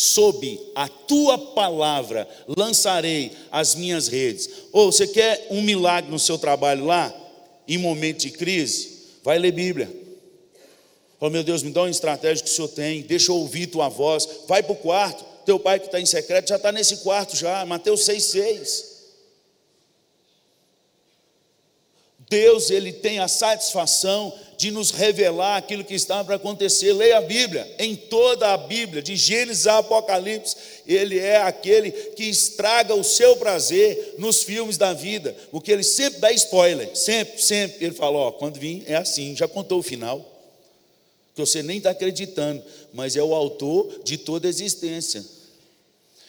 [0.00, 4.48] sob a tua palavra lançarei as minhas redes.
[4.72, 7.14] Ou você quer um milagre no seu trabalho lá,
[7.68, 8.98] em momento de crise?
[9.22, 9.94] Vai ler Bíblia.
[11.20, 13.90] Oh meu Deus, me dá uma estratégia que o Senhor tem, deixa eu ouvir tua
[13.90, 17.36] voz, vai para o quarto, teu pai que está em secreto já está nesse quarto
[17.36, 18.84] já, Mateus 6,6.
[22.30, 26.92] Deus, Ele tem a satisfação de nos revelar aquilo que está para acontecer.
[26.92, 30.54] Leia a Bíblia, em toda a Bíblia, de Gênesis a Apocalipse,
[30.86, 36.20] Ele é aquele que estraga o seu prazer nos filmes da vida, porque Ele sempre
[36.20, 37.82] dá spoiler, sempre, sempre.
[37.82, 40.20] Ele fala: Ó, quando vim é assim, já contou o final,
[41.34, 45.24] que você nem está acreditando, mas é o autor de toda a existência,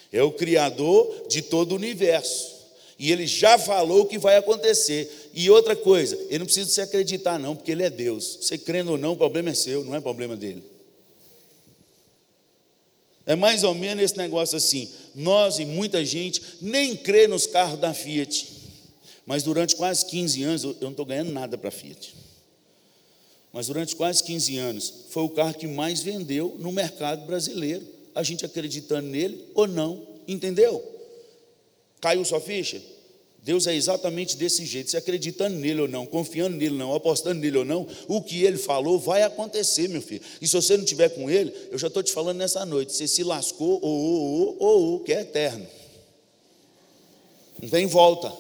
[0.09, 2.60] é o Criador de todo o universo.
[3.01, 5.31] E ele já falou o que vai acontecer.
[5.33, 8.37] E outra coisa, ele não precisa se acreditar, não, porque ele é Deus.
[8.39, 10.61] Você crendo ou não, o problema é seu, não é problema dele.
[13.25, 14.87] É mais ou menos esse negócio assim.
[15.15, 18.47] Nós e muita gente nem crê nos carros da Fiat.
[19.25, 22.15] Mas durante quase 15 anos, eu não estou ganhando nada para a Fiat.
[23.51, 27.83] Mas durante quase 15 anos, foi o carro que mais vendeu no mercado brasileiro.
[28.13, 30.87] A gente acreditando nele ou não, entendeu?
[31.99, 32.90] Caiu sua ficha?
[33.43, 37.39] Deus é exatamente desse jeito, se acreditando nele ou não, confiando nele ou não, apostando
[37.39, 40.21] nele ou não, o que ele falou vai acontecer, meu filho.
[40.39, 43.07] E se você não tiver com ele, eu já estou te falando nessa noite, você
[43.07, 45.65] se lascou, ou, ou, ou, ou, que é eterno.
[47.59, 48.31] Não tem volta.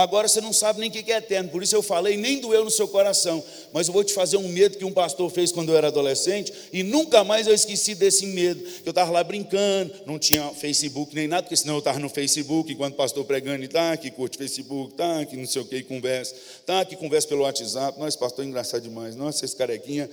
[0.00, 2.64] Agora você não sabe nem o que é eterno, por isso eu falei, nem doeu
[2.64, 3.44] no seu coração.
[3.70, 6.50] Mas eu vou te fazer um medo que um pastor fez quando eu era adolescente,
[6.72, 8.66] e nunca mais eu esqueci desse medo.
[8.86, 12.72] Eu estava lá brincando, não tinha Facebook nem nada, porque senão eu estava no Facebook,
[12.72, 15.82] enquanto o pastor pregando, e tá, que curte Facebook, tá, que não sei o que,
[15.82, 16.34] conversa,
[16.64, 18.00] tá, que conversa pelo WhatsApp.
[18.00, 19.14] Nossa, pastor, é engraçado demais.
[19.14, 20.08] Nossa, esse carequinha,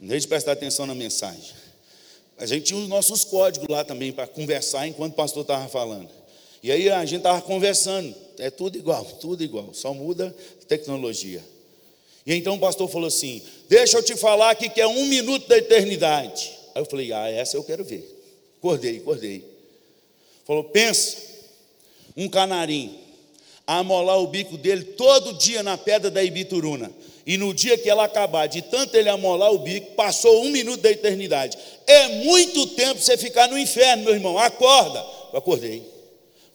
[0.00, 1.54] não deixe de prestar atenção na mensagem.
[2.36, 6.08] A gente tinha os nossos códigos lá também para conversar enquanto o pastor estava falando.
[6.60, 10.34] E aí a gente estava conversando, é tudo igual, tudo igual, só muda
[10.66, 11.42] tecnologia.
[12.26, 15.46] E então o pastor falou assim: Deixa eu te falar aqui que é um minuto
[15.46, 16.52] da eternidade.
[16.74, 18.04] Aí eu falei: Ah, essa eu quero ver.
[18.58, 19.44] Acordei, acordei.
[20.44, 21.16] Falou: Pensa,
[22.16, 22.98] um canarinho,
[23.66, 26.90] amolar o bico dele todo dia na pedra da Ibituruna.
[27.24, 30.80] E no dia que ela acabar, de tanto ele amolar o bico, passou um minuto
[30.80, 31.58] da eternidade.
[31.84, 34.38] É muito tempo você ficar no inferno, meu irmão.
[34.38, 35.04] Acorda.
[35.32, 35.95] Eu acordei.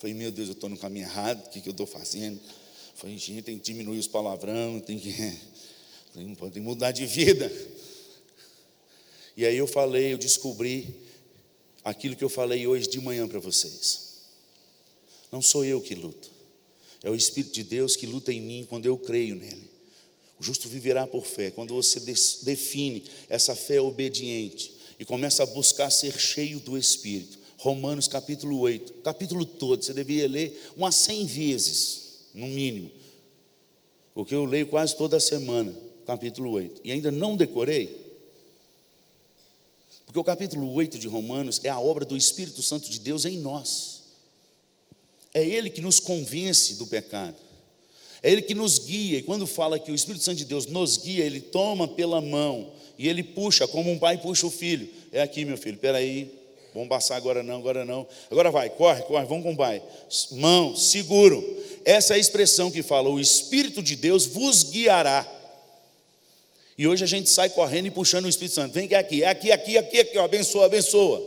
[0.01, 2.41] Falei, meu Deus, eu estou no caminho errado, o que, que eu estou fazendo?
[2.95, 5.13] Falei, gente, tem que diminuir os palavrão, tem que,
[6.11, 7.51] tem, que mudar de vida.
[9.37, 10.95] E aí eu falei, eu descobri
[11.83, 14.23] aquilo que eu falei hoje de manhã para vocês.
[15.31, 16.31] Não sou eu que luto,
[17.03, 19.69] é o Espírito de Deus que luta em mim quando eu creio nele.
[20.39, 21.51] O justo viverá por fé.
[21.51, 21.99] Quando você
[22.41, 28.93] define essa fé obediente e começa a buscar ser cheio do Espírito, Romanos capítulo 8,
[29.03, 32.01] capítulo todo, você deveria ler umas 100 vezes,
[32.33, 32.89] no mínimo,
[34.15, 35.71] porque eu leio quase toda semana,
[36.07, 37.95] capítulo 8, e ainda não decorei,
[40.07, 43.37] porque o capítulo 8 de Romanos é a obra do Espírito Santo de Deus em
[43.37, 44.05] nós,
[45.31, 47.37] é Ele que nos convence do pecado,
[48.23, 50.97] é Ele que nos guia, e quando fala que o Espírito Santo de Deus nos
[50.97, 55.21] guia, Ele toma pela mão, e Ele puxa, como um pai puxa o filho, é
[55.21, 56.40] aqui meu filho, peraí,
[56.73, 58.07] Vamos passar agora não, agora não.
[58.29, 59.81] Agora vai, corre, corre, vamos com o pai.
[60.31, 61.43] Mão, seguro.
[61.83, 65.27] Essa é a expressão que fala: o Espírito de Deus vos guiará.
[66.77, 68.73] E hoje a gente sai correndo e puxando o Espírito Santo.
[68.73, 71.21] Vem aqui, é aqui, aqui, aqui, aqui, ó, abençoa, abençoa.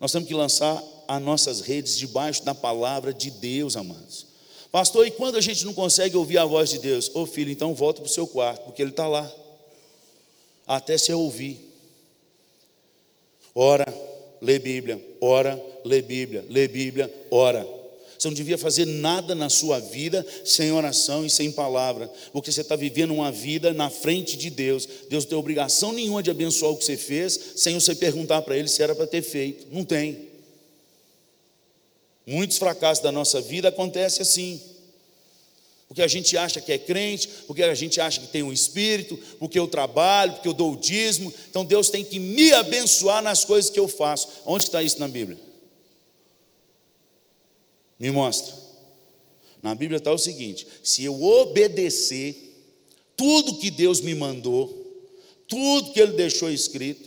[0.00, 4.26] Nós temos que lançar as nossas redes debaixo da palavra de Deus, amados.
[4.70, 7.10] Pastor, e quando a gente não consegue ouvir a voz de Deus?
[7.14, 9.30] Ô filho, então volta para o seu quarto, porque Ele está lá.
[10.66, 11.65] Até se ouvir.
[13.58, 13.86] Ora,
[14.42, 17.66] lê Bíblia, ora, lê Bíblia, lê Bíblia, ora.
[18.18, 22.60] Você não devia fazer nada na sua vida sem oração e sem palavra, porque você
[22.60, 24.86] está vivendo uma vida na frente de Deus.
[25.08, 28.58] Deus não tem obrigação nenhuma de abençoar o que você fez, sem você perguntar para
[28.58, 29.66] Ele se era para ter feito.
[29.72, 30.28] Não tem.
[32.26, 34.60] Muitos fracassos da nossa vida acontecem assim.
[35.88, 39.16] Porque a gente acha que é crente, porque a gente acha que tem um espírito,
[39.38, 41.32] porque eu trabalho, porque eu dou o dízimo.
[41.48, 44.28] Então Deus tem que me abençoar nas coisas que eu faço.
[44.44, 45.38] Onde está isso na Bíblia?
[47.98, 48.54] Me mostra.
[49.62, 52.46] Na Bíblia está o seguinte: se eu obedecer
[53.16, 54.84] tudo que Deus me mandou,
[55.48, 57.05] tudo que Ele deixou escrito,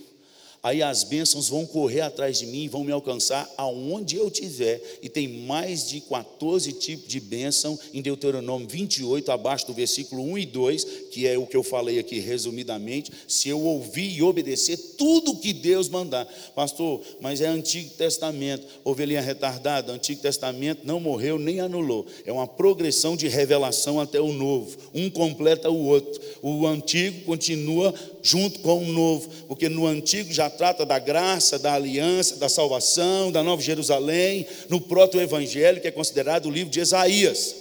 [0.62, 4.82] aí as bênçãos vão correr atrás de mim, vão me alcançar aonde eu estiver.
[5.02, 10.38] E tem mais de 14 tipos de bênção em Deuteronômio 28, abaixo do versículo 1
[10.38, 13.12] e 2, que é o que eu falei aqui resumidamente.
[13.28, 19.22] Se eu ouvir e obedecer tudo que Deus mandar, pastor, mas é Antigo Testamento, ovelhinha
[19.22, 24.78] retardada, Antigo Testamento não morreu nem anulou, é uma progressão de revelação até o novo,
[24.94, 30.49] um completa o outro, o antigo continua junto com o novo, porque no antigo já
[30.50, 36.48] trata da graça, da aliança, da salvação, da Nova Jerusalém, no proto-evangelho, que é considerado
[36.48, 37.56] o livro de Isaías.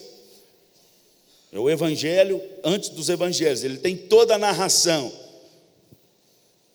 [1.53, 5.11] É o evangelho antes dos evangelhos, ele tem toda a narração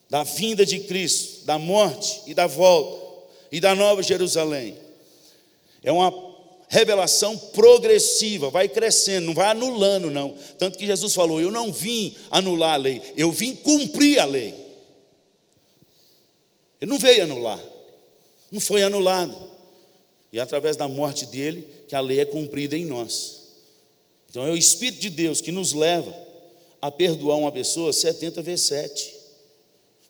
[0.10, 3.04] da vinda de Cristo, da morte e da volta,
[3.52, 4.78] e da Nova Jerusalém.
[5.84, 6.12] É uma
[6.70, 10.36] revelação progressiva, vai crescendo, não vai anulando, não.
[10.58, 14.63] Tanto que Jesus falou: Eu não vim anular a lei, eu vim cumprir a lei.
[16.84, 17.64] Ele não veio anular,
[18.52, 19.34] não foi anulado.
[20.34, 23.44] E é através da morte dele que a lei é cumprida em nós.
[24.30, 26.14] Então é o Espírito de Deus que nos leva
[26.82, 29.16] a perdoar uma pessoa 70 vezes 7.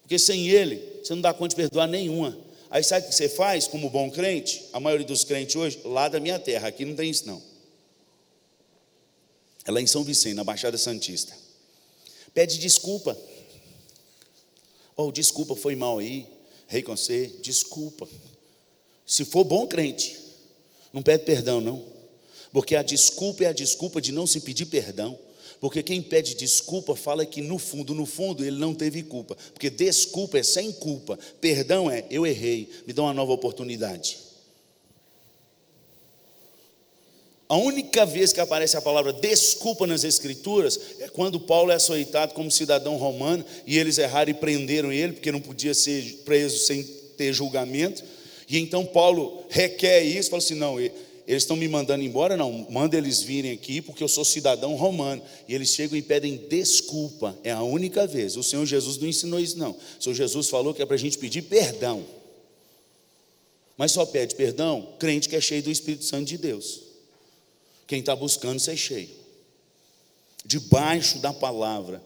[0.01, 2.36] Porque sem ele, você não dá conta de perdoar nenhuma.
[2.71, 4.63] Aí sabe o que você faz como bom crente?
[4.74, 7.39] A maioria dos crentes hoje, lá da minha terra, aqui não tem isso não.
[9.63, 11.38] É lá em São Vicente, na Baixada Santista.
[12.34, 13.15] Pede desculpa.
[14.95, 16.32] Oh, desculpa, foi mal aí.
[16.82, 18.07] Você, desculpa.
[19.05, 20.17] Se for bom crente,
[20.91, 21.84] não pede perdão, não.
[22.51, 25.17] Porque a desculpa é a desculpa de não se pedir perdão.
[25.59, 29.36] Porque quem pede desculpa fala que no fundo, no fundo, ele não teve culpa.
[29.53, 31.17] Porque desculpa é sem culpa.
[31.39, 34.22] Perdão é eu errei, me dá uma nova oportunidade.
[37.50, 42.34] A única vez que aparece a palavra desculpa nas Escrituras é quando Paulo é açoitado
[42.34, 46.84] como cidadão romano e eles erraram e prenderam ele, porque não podia ser preso sem
[47.18, 48.04] ter julgamento.
[48.50, 52.36] E então Paulo requer isso, fala assim: não, eles estão me mandando embora?
[52.36, 55.22] Não, manda eles virem aqui porque eu sou cidadão romano.
[55.48, 57.38] E eles chegam e pedem desculpa.
[57.44, 58.36] É a única vez.
[58.36, 59.72] O Senhor Jesus não ensinou isso, não.
[59.72, 62.04] O Senhor Jesus falou que é para a gente pedir perdão.
[63.78, 66.93] Mas só pede perdão crente que é cheio do Espírito Santo de Deus.
[67.88, 69.09] Quem está buscando ser cheio.
[70.45, 72.01] Debaixo da palavra.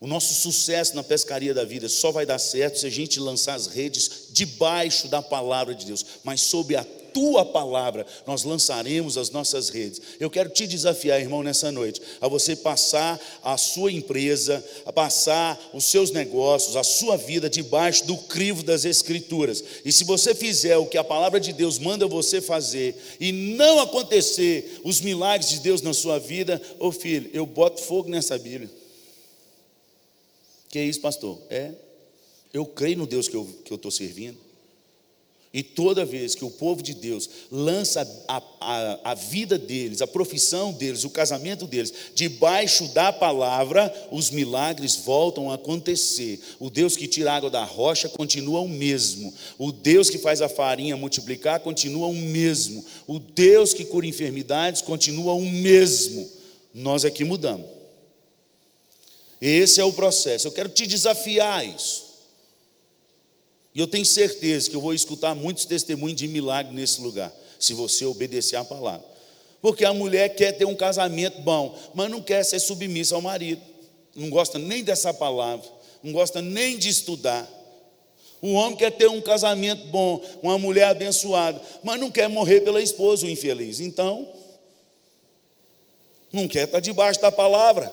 [0.00, 3.54] O nosso sucesso na pescaria da vida só vai dar certo se a gente lançar
[3.54, 6.84] as redes debaixo da palavra de Deus, mas sob a
[7.14, 10.02] tua palavra nós lançaremos as nossas redes.
[10.18, 15.58] Eu quero te desafiar, irmão, nessa noite, a você passar a sua empresa, a passar
[15.72, 19.62] os seus negócios, a sua vida debaixo do crivo das Escrituras.
[19.84, 23.78] E se você fizer o que a palavra de Deus manda você fazer e não
[23.78, 28.70] acontecer os milagres de Deus na sua vida, ô filho, eu boto fogo nessa Bíblia.
[30.68, 31.38] Que é isso, pastor?
[31.48, 31.70] É,
[32.52, 34.43] eu creio no Deus que eu estou servindo.
[35.54, 40.06] E toda vez que o povo de Deus lança a, a, a, vida deles, a
[40.06, 46.40] profissão deles, o casamento deles, debaixo da palavra, os milagres voltam a acontecer.
[46.58, 49.32] O Deus que tira água da rocha continua o mesmo.
[49.56, 52.84] O Deus que faz a farinha multiplicar continua o mesmo.
[53.06, 56.28] O Deus que cura enfermidades continua o mesmo.
[56.74, 57.66] Nós aqui mudamos.
[59.40, 60.48] Esse é o processo.
[60.48, 62.03] Eu quero te desafiar a isso.
[63.74, 67.74] E eu tenho certeza que eu vou escutar muitos testemunhos de milagre nesse lugar, se
[67.74, 69.04] você obedecer a palavra.
[69.60, 73.60] Porque a mulher quer ter um casamento bom, mas não quer ser submissa ao marido.
[74.14, 75.68] Não gosta nem dessa palavra,
[76.02, 77.48] não gosta nem de estudar.
[78.40, 82.80] O homem quer ter um casamento bom, uma mulher abençoada, mas não quer morrer pela
[82.80, 83.80] esposa, o infeliz.
[83.80, 84.28] Então,
[86.30, 87.88] não quer estar debaixo da palavra.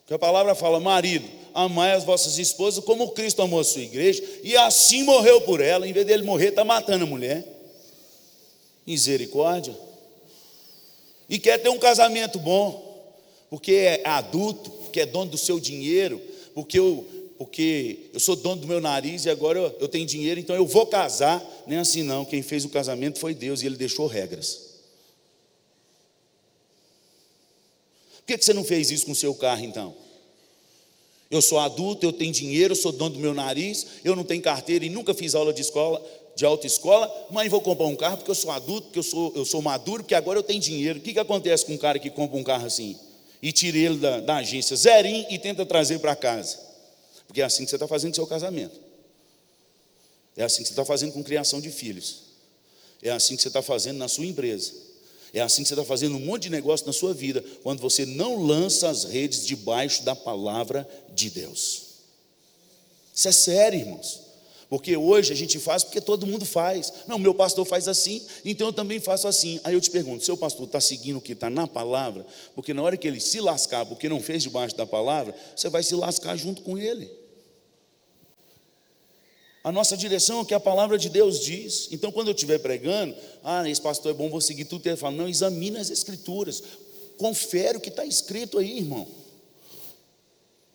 [0.00, 1.26] Porque a palavra fala, marido,
[1.56, 5.88] amai as vossas esposas como Cristo amou a sua igreja, e assim morreu por ela,
[5.88, 7.44] em vez dele morrer, está matando a mulher.
[8.86, 9.74] Misericórdia.
[11.30, 13.02] E quer ter um casamento bom,
[13.48, 16.20] porque é adulto, porque é dono do seu dinheiro,
[16.54, 17.06] porque eu,
[17.38, 20.66] porque eu sou dono do meu nariz e agora eu, eu tenho dinheiro, então eu
[20.66, 21.42] vou casar.
[21.66, 24.66] Nem é assim não, quem fez o casamento foi Deus e ele deixou regras.
[28.18, 30.05] Por que, que você não fez isso com o seu carro então?
[31.30, 34.40] Eu sou adulto, eu tenho dinheiro, eu sou dono do meu nariz, eu não tenho
[34.42, 36.04] carteira e nunca fiz aula de escola,
[36.36, 39.44] de autoescola, mãe, vou comprar um carro porque eu sou adulto, porque eu sou, eu
[39.44, 40.98] sou maduro, porque agora eu tenho dinheiro.
[40.98, 42.96] O que, que acontece com um cara que compra um carro assim?
[43.42, 46.58] E tira ele da, da agência zerinho e tenta trazer para casa.
[47.26, 48.78] Porque é assim que você está fazendo seu casamento.
[50.36, 52.22] É assim que você está fazendo com criação de filhos.
[53.02, 54.72] É assim que você está fazendo na sua empresa.
[55.32, 58.06] É assim que você está fazendo um monte de negócio na sua vida, quando você
[58.06, 61.82] não lança as redes debaixo da palavra de Deus.
[63.14, 64.26] Isso é sério, irmãos.
[64.68, 66.92] Porque hoje a gente faz porque todo mundo faz.
[67.06, 69.60] Não, meu pastor faz assim, então eu também faço assim.
[69.62, 72.26] Aí eu te pergunto: seu pastor está seguindo o que está na palavra?
[72.54, 75.82] Porque na hora que ele se lascar porque não fez debaixo da palavra, você vai
[75.82, 77.08] se lascar junto com ele.
[79.66, 81.88] A nossa direção é o que a palavra de Deus diz.
[81.90, 84.86] Então, quando eu estiver pregando, ah, esse pastor é bom, vou seguir tudo.
[84.86, 86.62] Ele fala: não, examine as escrituras,
[87.18, 89.08] confere o que está escrito aí, irmão.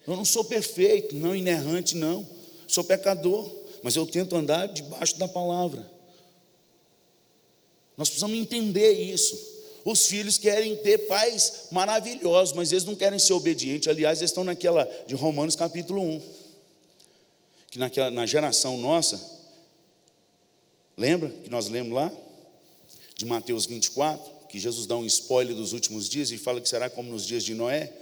[0.05, 2.27] Eu não sou perfeito, não inerrante, não.
[2.67, 5.89] Sou pecador mas eu tento andar debaixo da palavra.
[7.97, 9.49] Nós precisamos entender isso.
[9.83, 13.87] Os filhos querem ter pais maravilhosos, mas eles não querem ser obedientes.
[13.87, 16.21] Aliás, eles estão naquela de Romanos capítulo 1.
[17.71, 19.19] Que naquela, na geração nossa,
[20.97, 22.11] lembra que nós lemos lá?
[23.15, 26.89] De Mateus 24, que Jesus dá um spoiler dos últimos dias e fala que será
[26.89, 27.93] como nos dias de Noé.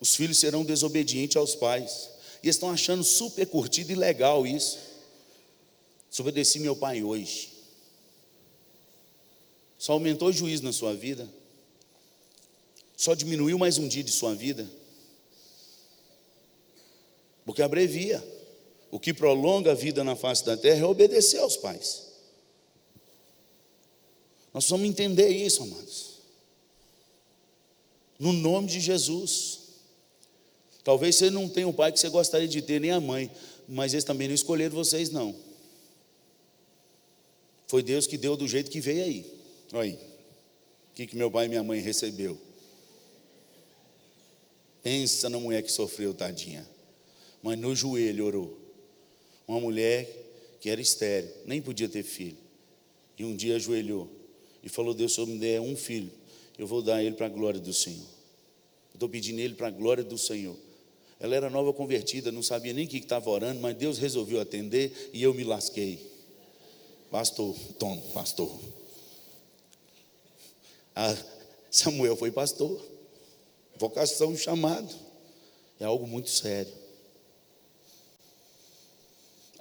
[0.00, 2.10] Os filhos serão desobedientes aos pais.
[2.42, 4.78] E eles estão achando super curtido e legal isso.
[6.10, 7.52] Se obedeci meu pai hoje,
[9.78, 11.28] só aumentou o juízo na sua vida?
[12.96, 14.68] Só diminuiu mais um dia de sua vida?
[17.44, 18.31] Porque abrevia.
[18.92, 22.02] O que prolonga a vida na face da terra é obedecer aos pais.
[24.52, 26.18] Nós precisamos entender isso, amados.
[28.18, 29.60] No nome de Jesus.
[30.84, 33.30] Talvez você não tenha o pai que você gostaria de ter, nem a mãe,
[33.66, 35.34] mas eles também não escolheram vocês, não.
[37.66, 39.38] Foi Deus que deu do jeito que veio aí.
[39.72, 39.94] Olha aí.
[39.94, 42.38] O que, que meu pai e minha mãe recebeu?
[44.82, 46.68] Pensa na mulher que sofreu, tadinha.
[47.42, 48.61] Mas no joelho orou.
[49.52, 50.08] Uma mulher
[50.62, 52.38] que era estéreo, nem podia ter filho.
[53.18, 54.08] E um dia ajoelhou
[54.62, 56.10] e falou: Deus, se eu me der um filho,
[56.58, 58.06] eu vou dar ele para a glória do Senhor.
[58.94, 60.56] Estou pedindo ele para a glória do Senhor.
[61.20, 65.10] Ela era nova convertida, não sabia nem o que estava orando, mas Deus resolveu atender
[65.12, 66.00] e eu me lasquei.
[67.10, 68.58] Pastor, Tom, pastor.
[70.96, 71.14] Ah,
[71.70, 72.80] Samuel foi pastor.
[73.76, 74.94] Vocação, chamado.
[75.78, 76.81] É algo muito sério.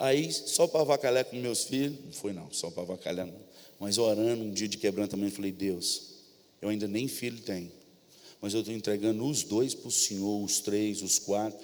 [0.02, 3.40] Aí, só para avacalhar com meus filhos, não foi não, só para avacalhar não.
[3.80, 6.14] Mas orando, um dia de quebrantamento, falei, Deus,
[6.60, 7.72] eu ainda nem filho tenho,
[8.42, 11.60] mas eu estou entregando os dois para o Senhor, os três, os quatro,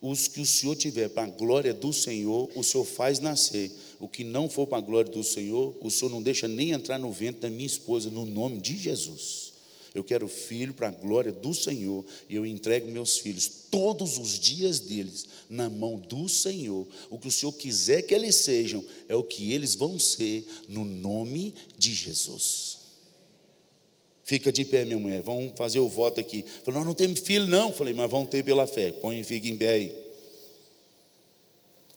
[0.00, 3.70] os que o Senhor tiver para a glória do Senhor, o Senhor faz nascer.
[4.00, 6.98] O que não for para a glória do Senhor, o Senhor não deixa nem entrar
[6.98, 9.45] no ventre da minha esposa, no nome de Jesus.
[9.96, 14.38] Eu quero filho para a glória do Senhor, e eu entrego meus filhos, todos os
[14.38, 16.86] dias deles, na mão do Senhor.
[17.08, 20.84] O que o Senhor quiser que eles sejam, é o que eles vão ser, no
[20.84, 22.76] nome de Jesus.
[24.22, 25.22] Fica de pé, minha mulher.
[25.22, 26.44] Vamos fazer o voto aqui.
[26.62, 27.72] Falei, nós não temos filho, não.
[27.72, 28.92] Falei, mas vamos ter pela fé.
[28.92, 29.96] Põe e fica em pé aí.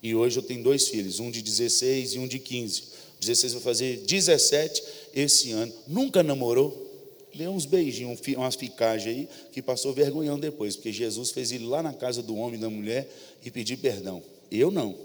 [0.01, 2.83] E hoje eu tenho dois filhos, um de 16 e um de 15.
[3.19, 4.83] 16 vai fazer 17
[5.13, 5.73] esse ano.
[5.85, 6.88] Nunca namorou.
[7.33, 11.83] Deu uns beijinhos, umas ficagens aí, que passou vergonhão depois, porque Jesus fez ele lá
[11.83, 13.07] na casa do homem e da mulher
[13.43, 14.21] e pedir perdão.
[14.51, 14.95] Eu não.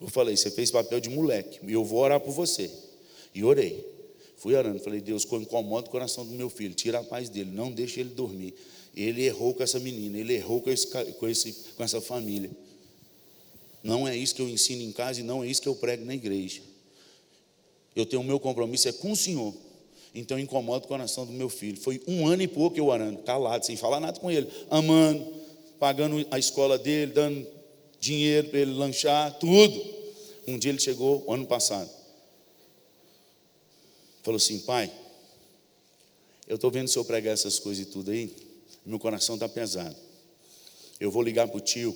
[0.00, 2.70] Eu falei, você fez papel de moleque, eu vou orar por você.
[3.34, 3.84] E orei.
[4.36, 7.70] Fui orando, falei, Deus, incomoda o coração do meu filho, tira a paz dele, não
[7.70, 8.54] deixe ele dormir.
[8.94, 12.50] Ele errou com essa menina, ele errou com, esse, com, esse, com essa família.
[13.82, 16.04] Não é isso que eu ensino em casa e não é isso que eu prego
[16.04, 16.60] na igreja.
[17.94, 19.54] Eu tenho o meu compromisso é com o Senhor.
[20.18, 21.78] Então incomoda o coração do meu filho.
[21.78, 25.22] Foi um ano e pouco eu orando, calado, sem falar nada com ele, amando,
[25.78, 27.46] pagando a escola dele, dando
[28.00, 29.94] dinheiro para ele lanchar, tudo.
[30.48, 31.90] Um dia ele chegou, ano passado,
[34.22, 34.90] falou assim: Pai,
[36.48, 38.34] eu estou vendo o senhor pregar essas coisas e tudo aí,
[38.86, 39.96] meu coração está pesado.
[40.98, 41.94] Eu vou ligar para o tio,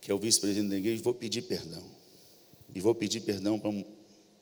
[0.00, 1.84] que é o vice-presidente da igreja, e vou pedir perdão.
[2.74, 3.60] E vou pedir perdão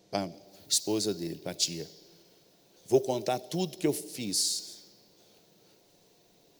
[0.09, 0.31] para a
[0.69, 1.89] esposa dele, para a tia.
[2.87, 4.75] Vou contar tudo que eu fiz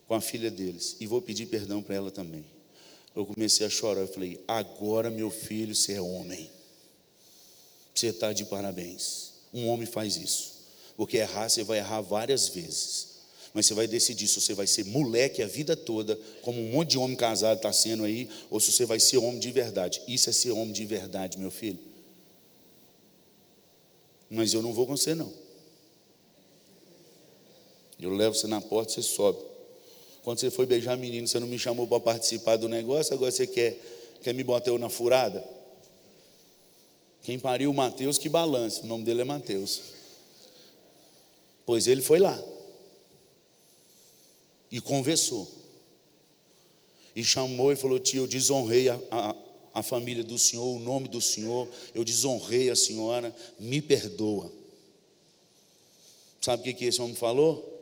[0.07, 0.97] com a filha deles.
[1.01, 2.45] E vou pedir perdão para ela também.
[3.15, 4.01] Eu comecei a chorar.
[4.01, 6.51] Eu falei: Agora, meu filho, você é homem.
[7.95, 9.33] Você está de parabéns.
[9.53, 10.55] Um homem faz isso.
[10.97, 13.15] Porque errar, você vai errar várias vezes.
[13.53, 16.91] Mas você vai decidir se você vai ser moleque a vida toda, como um monte
[16.91, 20.03] de homem casado está sendo aí, ou se você vai ser homem de verdade.
[20.09, 21.79] Isso é ser homem de verdade, meu filho.
[24.29, 25.33] Mas eu não vou com você, não.
[28.01, 29.39] Eu levo você na porta, você sobe.
[30.23, 33.47] Quando você foi beijar menino, você não me chamou para participar do negócio, agora você
[33.47, 33.79] quer,
[34.23, 35.45] quer me botar eu na furada?
[37.23, 38.83] Quem pariu o Mateus, que balance.
[38.83, 39.81] O nome dele é Mateus.
[41.65, 42.43] Pois ele foi lá
[44.71, 45.51] e conversou.
[47.15, 49.37] E chamou e falou: Tio, eu desonrei a, a,
[49.75, 54.51] a família do senhor, o nome do senhor, eu desonrei a senhora, me perdoa.
[56.41, 57.74] Sabe o que, que esse homem falou?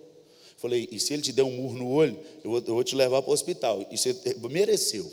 [0.63, 2.95] Falei, e se ele te der um murro no olho, eu vou, eu vou te
[2.95, 3.85] levar para o hospital.
[3.91, 4.17] E você
[4.49, 5.11] mereceu.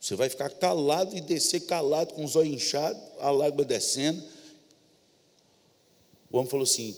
[0.00, 4.20] Você vai ficar calado e descer calado, com os olhos inchados, a lágrima descendo.
[6.28, 6.96] O homem falou assim: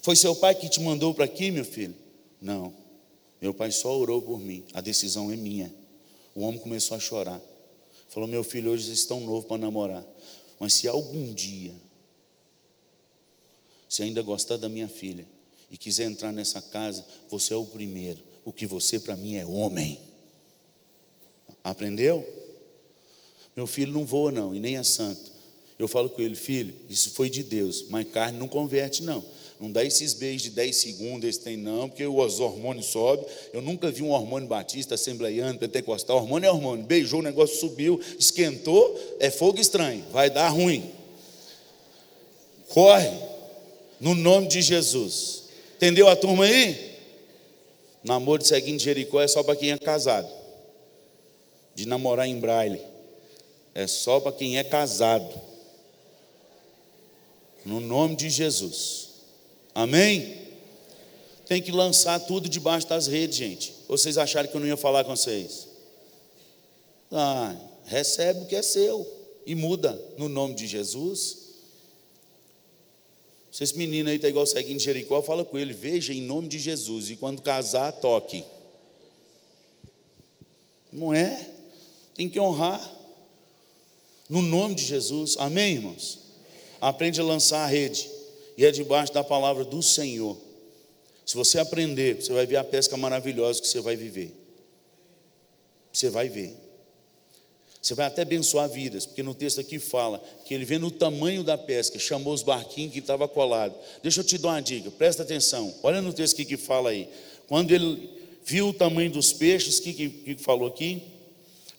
[0.00, 1.96] foi seu pai que te mandou para aqui, meu filho?
[2.40, 2.72] Não.
[3.42, 4.64] Meu pai só orou por mim.
[4.72, 5.74] A decisão é minha.
[6.32, 7.42] O homem começou a chorar.
[8.08, 10.06] Falou: Meu filho, hoje vocês estão novo para namorar.
[10.60, 11.74] Mas se algum dia
[13.88, 15.26] você ainda gostar da minha filha
[15.70, 18.18] e quiser entrar nessa casa, você é o primeiro.
[18.44, 20.00] O que você para mim é homem.
[21.62, 22.26] Aprendeu?
[23.54, 25.30] Meu filho não voa, não, e nem é santo.
[25.78, 29.24] Eu falo com ele, filho, isso foi de Deus, mas carne não converte, não.
[29.58, 33.26] Não dá esses beijos de 10 segundos, esse tem não, porque os hormônios sobem.
[33.52, 36.16] Eu nunca vi um hormônio batista, assembleiano, pentecostal.
[36.16, 36.84] Hormônio é hormônio.
[36.86, 40.90] Beijou, o negócio subiu, esquentou, é fogo estranho, vai dar ruim.
[42.70, 43.10] Corre,
[44.00, 45.39] no nome de Jesus.
[45.80, 46.94] Entendeu a turma aí?
[48.04, 50.30] Namoro de seguinte Jericó é só para quem é casado.
[51.74, 52.82] De namorar em braille.
[53.74, 55.40] É só para quem é casado.
[57.64, 59.08] No nome de Jesus.
[59.74, 60.42] Amém?
[61.46, 63.72] Tem que lançar tudo debaixo das redes, gente.
[63.88, 65.66] Vocês acharam que eu não ia falar com vocês?
[67.10, 67.56] Ah,
[67.86, 69.10] recebe o que é seu
[69.46, 71.39] e muda no nome de Jesus.
[73.50, 76.58] Se esse menino aí está igual seguindo Jericó, fala com ele, veja em nome de
[76.58, 77.10] Jesus.
[77.10, 78.44] E quando casar, toque.
[80.92, 81.48] Não é?
[82.14, 82.80] Tem que honrar.
[84.28, 85.36] No nome de Jesus.
[85.38, 86.20] Amém, irmãos?
[86.80, 88.08] Aprende a lançar a rede
[88.56, 90.36] e é debaixo da palavra do Senhor.
[91.26, 94.32] Se você aprender, você vai ver a pesca maravilhosa que você vai viver.
[95.92, 96.56] Você vai ver.
[97.80, 101.42] Você vai até abençoar vidas, porque no texto aqui fala que ele vendo o tamanho
[101.42, 103.78] da pesca, chamou os barquinhos que estavam colados.
[104.02, 105.74] Deixa eu te dar uma dica, presta atenção.
[105.82, 107.08] Olha no texto que, que fala aí.
[107.48, 108.10] Quando ele
[108.44, 111.02] viu o tamanho dos peixes, o que, que, que falou aqui?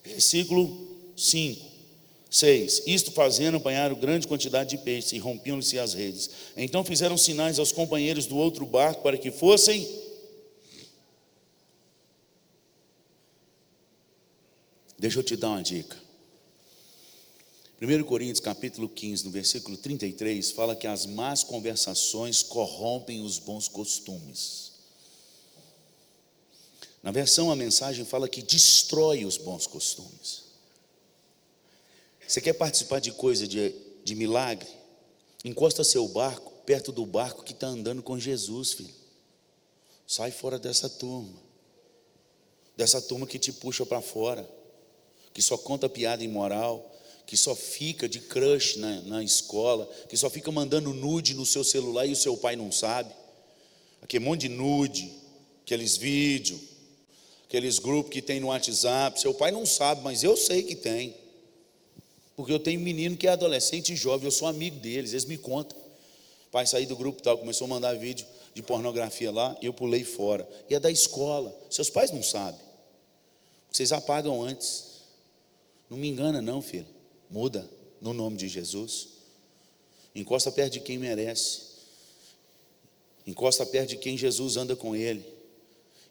[0.04, 1.72] Versículo 5.
[2.32, 2.84] 6.
[2.88, 6.30] Isto fazendo, apanharam grande quantidade de peixes e rompiam-se as redes.
[6.56, 9.86] Então fizeram sinais aos companheiros do outro barco para que fossem.
[15.02, 15.98] Deixa eu te dar uma dica.
[17.82, 23.68] 1 Coríntios capítulo 15, no versículo 33, fala que as más conversações corrompem os bons
[23.68, 24.74] costumes.
[27.02, 30.44] Na versão a mensagem fala que destrói os bons costumes.
[32.28, 33.74] Você quer participar de coisa de,
[34.04, 34.70] de milagre?
[35.44, 38.94] Encosta seu barco perto do barco que está andando com Jesus, filho.
[40.06, 41.42] Sai fora dessa turma.
[42.78, 44.61] Dessa turma que te puxa para fora.
[45.34, 46.90] Que só conta piada imoral.
[47.26, 49.90] Que só fica de crush na, na escola.
[50.10, 53.14] Que só fica mandando nude no seu celular e o seu pai não sabe.
[54.02, 55.12] Aquele monte de nude.
[55.64, 56.60] Aqueles vídeos.
[57.48, 59.20] Aqueles grupos que tem no WhatsApp.
[59.20, 61.16] Seu pai não sabe, mas eu sei que tem.
[62.36, 65.26] Porque eu tenho um menino que é adolescente e jovem, eu sou amigo deles, eles
[65.26, 65.78] me contam.
[66.52, 70.48] pai saí do grupo tal, começou a mandar vídeo de pornografia lá, eu pulei fora.
[70.70, 71.56] E é da escola.
[71.70, 72.60] Seus pais não sabem.
[73.72, 74.91] Vocês apagam antes.
[75.92, 76.88] Não me engana, não, filho.
[77.30, 77.70] Muda
[78.00, 79.10] no nome de Jesus.
[80.16, 81.64] Encosta perto de quem merece.
[83.28, 85.22] Encosta perto de quem Jesus anda com ele.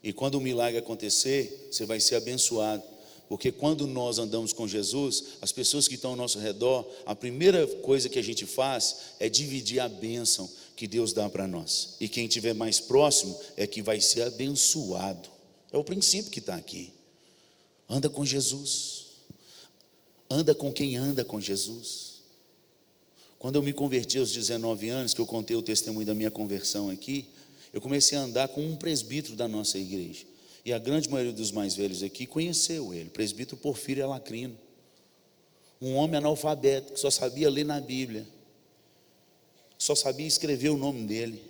[0.03, 2.83] E quando o milagre acontecer, você vai ser abençoado.
[3.27, 7.67] Porque quando nós andamos com Jesus, as pessoas que estão ao nosso redor, a primeira
[7.67, 11.95] coisa que a gente faz é dividir a bênção que Deus dá para nós.
[11.99, 15.27] E quem estiver mais próximo é que vai ser abençoado.
[15.73, 16.93] É o princípio que está aqui.
[17.89, 19.00] Anda com Jesus.
[20.31, 22.21] Anda com quem anda com Jesus.
[23.39, 26.89] Quando eu me converti aos 19 anos, que eu contei o testemunho da minha conversão
[26.89, 27.27] aqui,
[27.73, 30.25] eu comecei a andar com um presbítero da nossa igreja.
[30.65, 34.57] E a grande maioria dos mais velhos aqui conheceu ele, presbítero Porfírio Alacrino.
[35.81, 38.29] Um homem analfabeto que só sabia ler na Bíblia,
[39.79, 41.43] só sabia escrever o nome dele.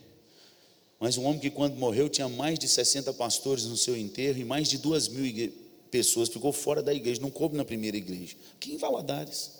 [1.00, 4.44] Mas um homem que, quando morreu, tinha mais de 60 pastores no seu enterro e
[4.44, 5.50] mais de duas mil
[5.90, 9.50] pessoas, ficou fora da igreja, não coube na primeira igreja, aqui em Valadares.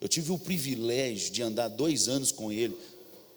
[0.00, 2.76] Eu tive o privilégio de andar dois anos com ele,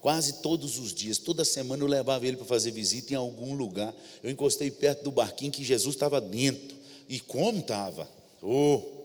[0.01, 3.93] quase todos os dias, toda semana eu levava ele para fazer visita em algum lugar.
[4.23, 6.75] Eu encostei perto do barquinho que Jesus estava dentro,
[7.07, 8.09] e como estava?
[8.41, 8.95] Oh!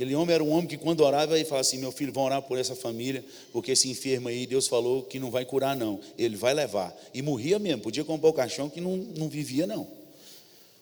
[0.00, 2.40] Aquele homem era um homem que quando orava, ele falava assim: Meu filho, vão orar
[2.40, 6.00] por essa família, porque esse enfermo aí, Deus falou que não vai curar, não.
[6.16, 6.96] Ele vai levar.
[7.12, 9.99] E morria mesmo, podia comprar o caixão que não, não vivia, não.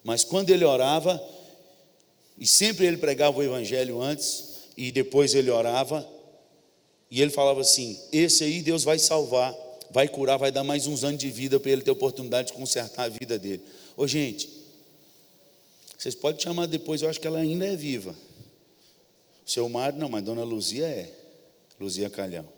[0.08, 1.22] Mas quando ele orava,
[2.38, 6.08] e sempre ele pregava o evangelho antes, e depois ele orava,
[7.10, 9.54] e ele falava assim: Esse aí Deus vai salvar,
[9.90, 13.02] vai curar, vai dar mais uns anos de vida para ele ter oportunidade de consertar
[13.02, 13.62] a vida dele.
[13.98, 14.48] Ô gente,
[15.98, 18.16] vocês podem chamar depois, eu acho que ela ainda é viva.
[19.46, 21.12] O seu Mário, não, mas Dona Luzia é.
[21.78, 22.48] Luzia Calhão.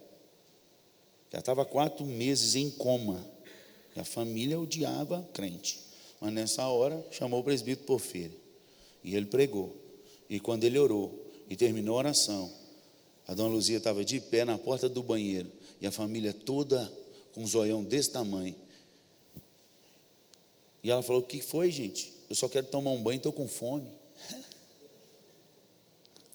[1.32, 3.26] Já estava quatro meses em coma.
[3.96, 5.89] E a família odiava crente.
[6.20, 8.38] Mas nessa hora chamou o presbítero Porfírio.
[9.02, 9.74] E ele pregou.
[10.28, 12.50] E quando ele orou, e terminou a oração.
[13.26, 15.50] A dona Luzia estava de pé na porta do banheiro
[15.80, 16.90] e a família toda
[17.34, 18.54] com um zoião desse tamanho.
[20.82, 22.12] E ela falou: O que foi, gente?
[22.28, 23.90] Eu só quero tomar um banho, estou com fome.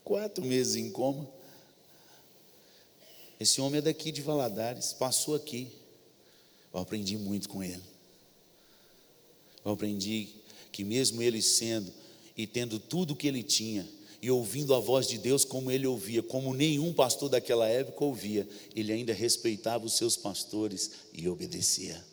[0.04, 1.28] Quatro meses em coma.
[3.40, 5.72] Esse homem é daqui de Valadares, passou aqui.
[6.74, 7.84] Eu aprendi muito com ele.
[9.66, 10.28] Eu aprendi
[10.72, 11.92] que, mesmo ele sendo
[12.38, 13.88] e tendo tudo o que ele tinha,
[14.22, 18.48] e ouvindo a voz de Deus como ele ouvia, como nenhum pastor daquela época ouvia,
[18.76, 22.04] ele ainda respeitava os seus pastores e obedecia.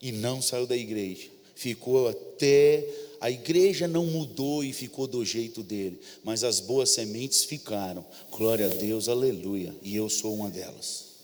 [0.00, 2.86] E não saiu da igreja, ficou até.
[3.18, 8.04] A igreja não mudou e ficou do jeito dele, mas as boas sementes ficaram.
[8.30, 9.74] Glória a Deus, aleluia.
[9.82, 11.15] E eu sou uma delas.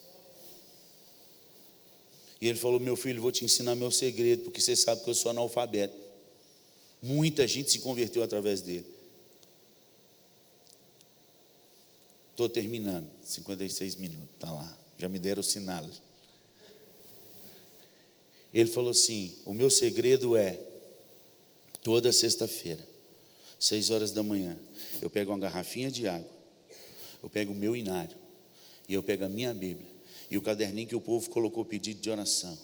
[2.42, 5.14] E ele falou: Meu filho, vou te ensinar meu segredo, porque você sabe que eu
[5.14, 5.96] sou analfabeto.
[7.00, 8.84] Muita gente se converteu através dele.
[12.32, 14.76] Estou terminando, 56 minutos, está lá.
[14.98, 15.88] Já me deram o sinal.
[18.52, 20.58] Ele falou assim: O meu segredo é,
[21.80, 22.84] toda sexta-feira,
[23.56, 24.58] seis horas da manhã,
[25.00, 26.28] eu pego uma garrafinha de água,
[27.22, 28.16] eu pego o meu inário,
[28.88, 29.91] e eu pego a minha Bíblia,
[30.32, 32.58] e o caderninho que o povo colocou pedido de oração.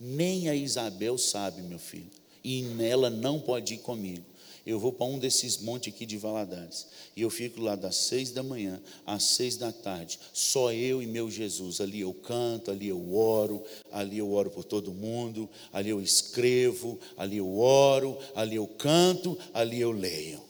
[0.00, 2.10] Nem a Isabel sabe, meu filho
[2.44, 4.26] e nela não pode ir comigo.
[4.66, 6.86] Eu vou para um desses montes aqui de Valadares.
[7.14, 10.18] E eu fico lá das seis da manhã às seis da tarde.
[10.32, 11.82] Só eu e meu Jesus.
[11.82, 13.62] Ali eu canto, ali eu oro,
[13.92, 19.38] ali eu oro por todo mundo, ali eu escrevo, ali eu oro, ali eu canto,
[19.52, 20.40] ali eu leio.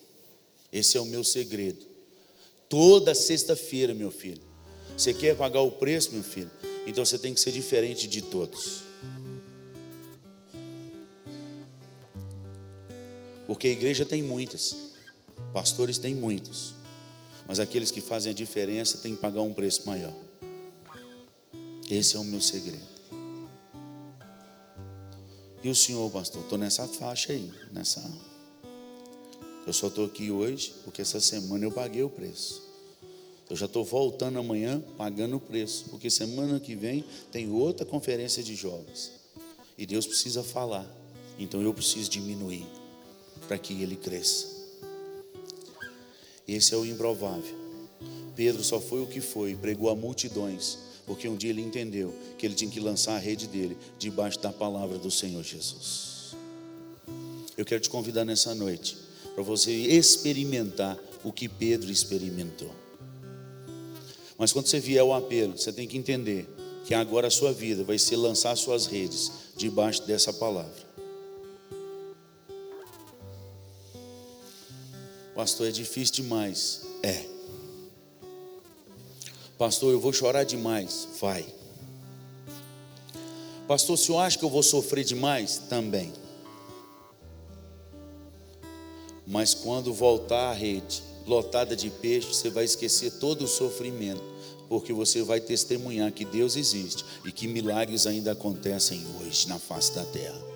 [0.72, 1.85] Esse é o meu segredo.
[2.68, 4.54] Toda sexta-feira, meu filho.
[4.97, 6.51] Você quer pagar o preço, meu filho?
[6.87, 8.83] Então você tem que ser diferente de todos.
[13.47, 14.75] Porque a igreja tem muitas,
[15.53, 16.75] pastores tem muitos,
[17.47, 20.15] mas aqueles que fazem a diferença têm que pagar um preço maior.
[21.91, 22.95] Esse é o meu segredo.
[25.63, 26.43] E o senhor, pastor?
[26.43, 28.03] Estou nessa faixa aí, nessa.
[29.67, 32.74] Eu só estou aqui hoje porque essa semana eu paguei o preço.
[33.55, 38.43] Eu já estou voltando amanhã pagando o preço, porque semana que vem tem outra conferência
[38.43, 39.13] de jovens.
[39.79, 40.85] E Deus precisa falar,
[41.39, 42.67] então eu preciso diminuir
[43.47, 44.49] para que ele cresça.
[46.49, 47.55] Esse é o improvável.
[48.35, 50.77] Pedro só foi o que foi, pregou a multidões,
[51.07, 54.53] porque um dia ele entendeu que ele tinha que lançar a rede dele debaixo da
[54.53, 56.35] palavra do Senhor Jesus.
[57.57, 58.97] Eu quero te convidar nessa noite
[59.33, 62.83] para você experimentar o que Pedro experimentou.
[64.39, 66.49] Mas quando você vier ao apelo, você tem que entender
[66.85, 70.85] que agora a sua vida vai ser lançar suas redes debaixo dessa palavra.
[75.35, 76.82] Pastor, é difícil demais.
[77.03, 77.24] É.
[79.59, 81.09] Pastor, eu vou chorar demais.
[81.20, 81.45] Vai.
[83.66, 85.59] Pastor, se eu acho que eu vou sofrer demais?
[85.68, 86.12] Também.
[89.26, 94.22] Mas quando voltar a rede lotada de peixe, você vai esquecer todo o sofrimento,
[94.68, 99.95] porque você vai testemunhar que Deus existe e que milagres ainda acontecem hoje na face
[99.95, 100.55] da terra.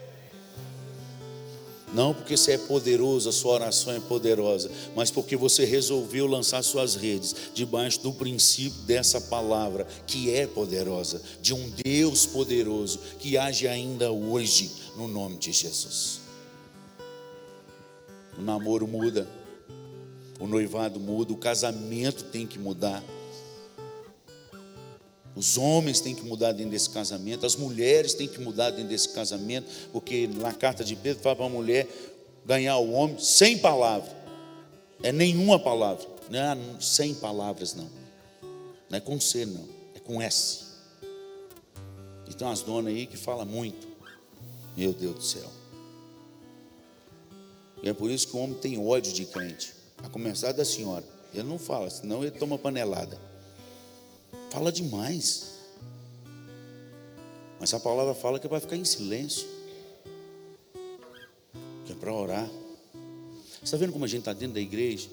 [1.93, 6.63] Não porque você é poderoso, a sua oração é poderosa, mas porque você resolveu lançar
[6.63, 13.39] suas redes debaixo do princípio dessa palavra, que é poderosa, de um Deus poderoso, que
[13.39, 16.21] age ainda hoje, no nome de Jesus.
[18.37, 19.27] O namoro muda,
[20.39, 23.03] o noivado muda, o casamento tem que mudar.
[25.35, 29.11] Os homens têm que mudar dentro desse casamento, as mulheres têm que mudar dentro desse
[29.11, 31.87] casamento, porque na carta de Pedro fala para a mulher
[32.45, 34.11] ganhar o homem sem palavra,
[35.01, 37.89] é nenhuma palavra, não é sem palavras, não,
[38.91, 39.65] não é com C, não,
[39.95, 40.67] é com S.
[42.29, 43.87] E tem umas donas aí que falam muito,
[44.77, 45.51] meu Deus do céu.
[47.81, 49.73] E é por isso que o homem tem ódio de crente,
[50.03, 51.05] a começar da senhora.
[51.33, 53.19] Ele não fala, senão ele toma panelada.
[54.51, 55.59] Fala demais.
[57.61, 59.47] Mas a palavra fala que é para ficar em silêncio.
[61.85, 62.49] Que é para orar.
[63.63, 65.09] Está vendo como a gente está dentro da igreja?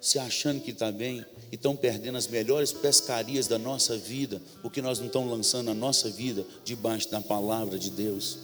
[0.00, 4.82] Se achando que está bem e estão perdendo as melhores pescarias da nossa vida, porque
[4.82, 8.38] nós não estamos lançando a nossa vida debaixo da palavra de Deus.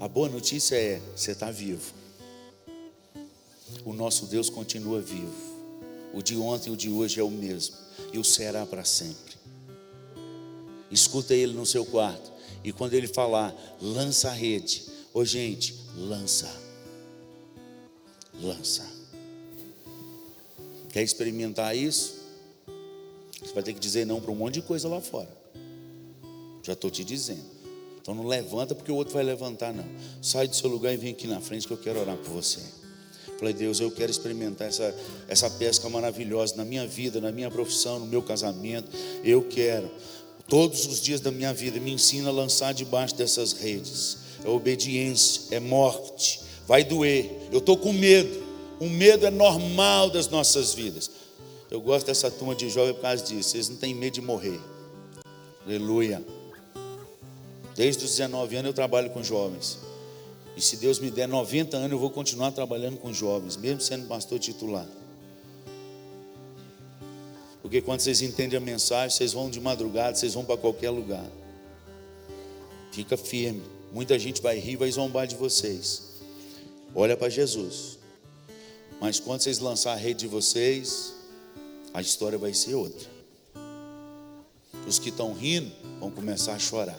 [0.00, 2.01] A boa notícia é: você está vivo.
[3.84, 5.52] O nosso Deus continua vivo.
[6.12, 7.74] O de ontem e o de hoje é o mesmo,
[8.12, 9.34] e o será para sempre.
[10.90, 12.30] Escuta ele no seu quarto,
[12.62, 14.84] e quando ele falar, lança a rede.
[15.14, 16.54] Ô gente, lança.
[18.40, 18.86] Lança.
[20.90, 22.20] Quer experimentar isso?
[23.40, 25.28] Você vai ter que dizer não para um monte de coisa lá fora.
[26.62, 27.44] Já estou te dizendo.
[28.00, 29.84] Então não levanta porque o outro vai levantar, não.
[30.20, 32.60] Sai do seu lugar e vem aqui na frente que eu quero orar por você.
[33.42, 34.94] Falei, Deus, eu quero experimentar essa,
[35.26, 38.88] essa pesca maravilhosa na minha vida, na minha profissão, no meu casamento.
[39.24, 39.90] Eu quero.
[40.46, 44.18] Todos os dias da minha vida, me ensina a lançar debaixo dessas redes.
[44.44, 47.32] É obediência, é morte, vai doer.
[47.50, 48.44] Eu estou com medo.
[48.78, 51.10] O medo é normal das nossas vidas.
[51.68, 53.56] Eu gosto dessa turma de jovens por causa disso.
[53.56, 54.60] Eles não têm medo de morrer.
[55.66, 56.22] Aleluia.
[57.74, 59.80] Desde os 19 anos eu trabalho com jovens.
[60.56, 64.06] E se Deus me der 90 anos, eu vou continuar trabalhando com jovens, mesmo sendo
[64.06, 64.86] pastor titular.
[67.62, 71.24] Porque quando vocês entendem a mensagem, vocês vão de madrugada, vocês vão para qualquer lugar.
[72.90, 73.62] Fica firme.
[73.92, 76.10] Muita gente vai rir, vai zombar de vocês.
[76.94, 77.98] Olha para Jesus.
[79.00, 81.14] Mas quando vocês lançar a rede de vocês,
[81.94, 83.08] a história vai ser outra.
[84.86, 86.98] Os que estão rindo vão começar a chorar.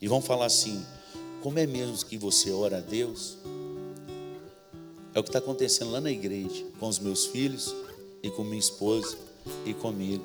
[0.00, 0.84] E vão falar assim:
[1.42, 3.38] como é mesmo que você ora a Deus?
[5.14, 7.74] É o que está acontecendo lá na igreja, com os meus filhos
[8.22, 9.16] e com minha esposa
[9.64, 10.24] e comigo.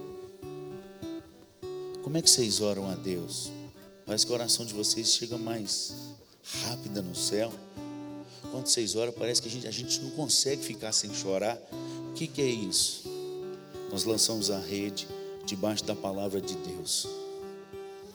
[2.04, 3.50] Como é que vocês oram a Deus?
[4.06, 5.96] Parece que a oração de vocês chega mais
[6.64, 7.52] rápida no céu.
[8.52, 11.58] Quando vocês oram, parece que a gente, a gente não consegue ficar sem chorar.
[12.10, 13.04] O que, que é isso?
[13.90, 15.08] Nós lançamos a rede
[15.46, 17.08] debaixo da palavra de Deus.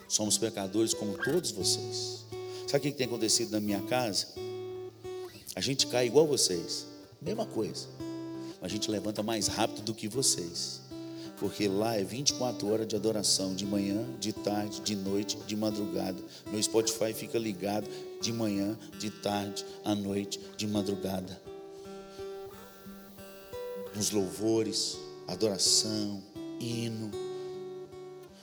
[0.07, 2.25] Somos pecadores como todos vocês.
[2.71, 4.29] Sabe o que tem acontecido na minha casa?
[5.57, 6.87] A gente cai igual vocês,
[7.21, 7.89] mesma coisa.
[8.63, 10.81] A gente levanta mais rápido do que vocês,
[11.41, 16.23] porque lá é 24 horas de adoração, de manhã, de tarde, de noite, de madrugada.
[16.49, 17.89] Meu Spotify fica ligado
[18.21, 21.43] de manhã, de tarde, à noite, de madrugada.
[23.97, 24.97] Nos louvores,
[25.27, 26.23] adoração,
[26.61, 27.11] hino.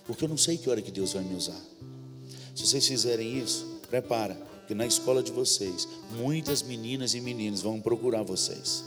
[0.05, 1.61] Porque eu não sei que hora que Deus vai me usar.
[2.53, 7.79] Se vocês fizerem isso, Prepara, que na escola de vocês, muitas meninas e meninos vão
[7.79, 8.83] procurar vocês.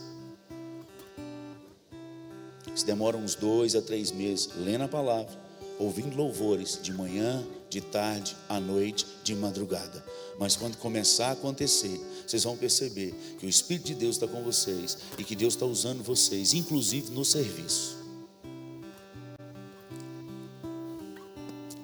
[2.74, 5.32] Se demora uns dois a três meses lendo a palavra,
[5.78, 10.04] ouvindo louvores de manhã, de tarde, à noite, de madrugada.
[10.38, 14.42] Mas quando começar a acontecer, vocês vão perceber que o Espírito de Deus está com
[14.42, 17.98] vocês e que Deus está usando vocês, inclusive no serviço.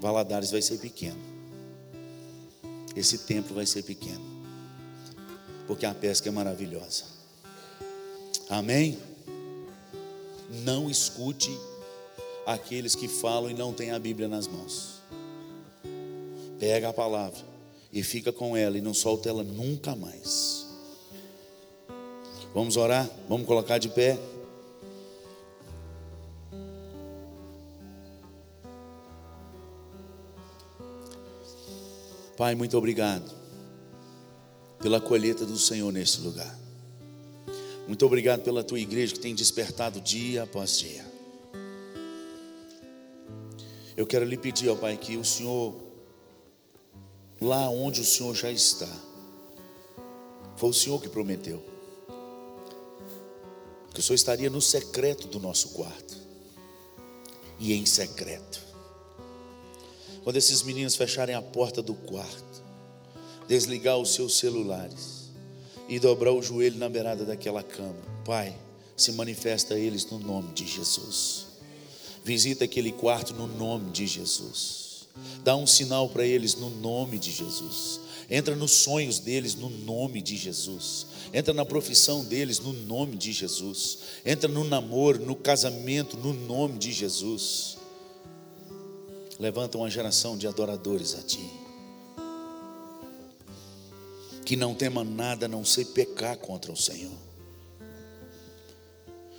[0.01, 1.36] Valadares vai ser pequeno
[2.97, 4.25] esse templo vai ser pequeno,
[5.67, 7.05] porque a pesca é maravilhosa.
[8.49, 8.99] Amém?
[10.65, 11.57] Não escute
[12.47, 15.03] aqueles que falam e não têm a Bíblia nas mãos.
[16.59, 17.45] Pega a palavra
[17.93, 20.67] e fica com ela e não solta ela nunca mais.
[22.55, 23.11] Vamos orar?
[23.29, 24.19] Vamos colocar de pé?
[32.37, 33.35] Pai, muito obrigado
[34.79, 36.59] pela colheita do Senhor nesse lugar.
[37.87, 41.05] Muito obrigado pela tua igreja que tem despertado dia após dia.
[43.97, 45.75] Eu quero lhe pedir, ó Pai, que o Senhor,
[47.41, 48.89] lá onde o Senhor já está,
[50.57, 51.63] foi o Senhor que prometeu,
[53.95, 56.19] que o Senhor estaria no secreto do nosso quarto
[57.59, 58.61] e em secreto.
[60.27, 62.65] Quando esses meninos fecharem a porta do quarto,
[63.47, 65.31] desligar os seus celulares
[65.89, 68.53] e dobrar o joelho na beirada daquela cama, Pai,
[68.97, 71.47] se manifesta a eles no nome de Jesus.
[72.25, 75.07] Visita aquele quarto no nome de Jesus.
[75.45, 78.01] Dá um sinal para eles no nome de Jesus.
[78.29, 81.07] Entra nos sonhos deles no nome de Jesus.
[81.33, 83.99] Entra na profissão deles no nome de Jesus.
[84.25, 87.76] Entra no namoro, no casamento no nome de Jesus.
[89.39, 91.51] Levanta uma geração de adoradores a ti.
[94.45, 97.27] Que não tema nada a não ser pecar contra o Senhor